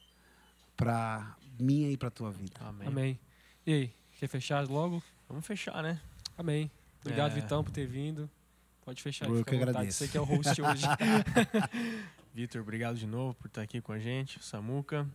[0.78, 2.60] para minha e para tua vida.
[2.62, 2.88] Amém.
[2.88, 3.20] Amém.
[3.66, 5.02] E aí, quer fechar logo?
[5.28, 6.00] Vamos fechar, né?
[6.38, 6.72] Amém.
[7.02, 7.36] Obrigado, É.
[7.36, 8.30] Vitão, por ter vindo.
[8.84, 9.98] Pode fechar Eu que agradeço.
[9.98, 10.86] Você que é o host hoje.
[12.34, 14.44] Vitor, obrigado de novo por estar aqui com a gente.
[14.44, 15.08] Samuca.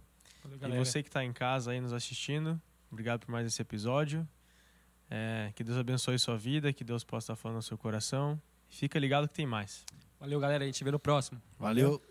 [0.60, 4.28] Valeu, E você que está em casa aí nos assistindo, obrigado por mais esse episódio.
[5.08, 8.40] É, que Deus abençoe sua vida, que Deus possa estar falando no seu coração.
[8.68, 9.84] Fica ligado que tem mais.
[10.18, 10.64] Valeu, galera.
[10.64, 11.40] A gente se vê no próximo.
[11.58, 12.02] Valeu.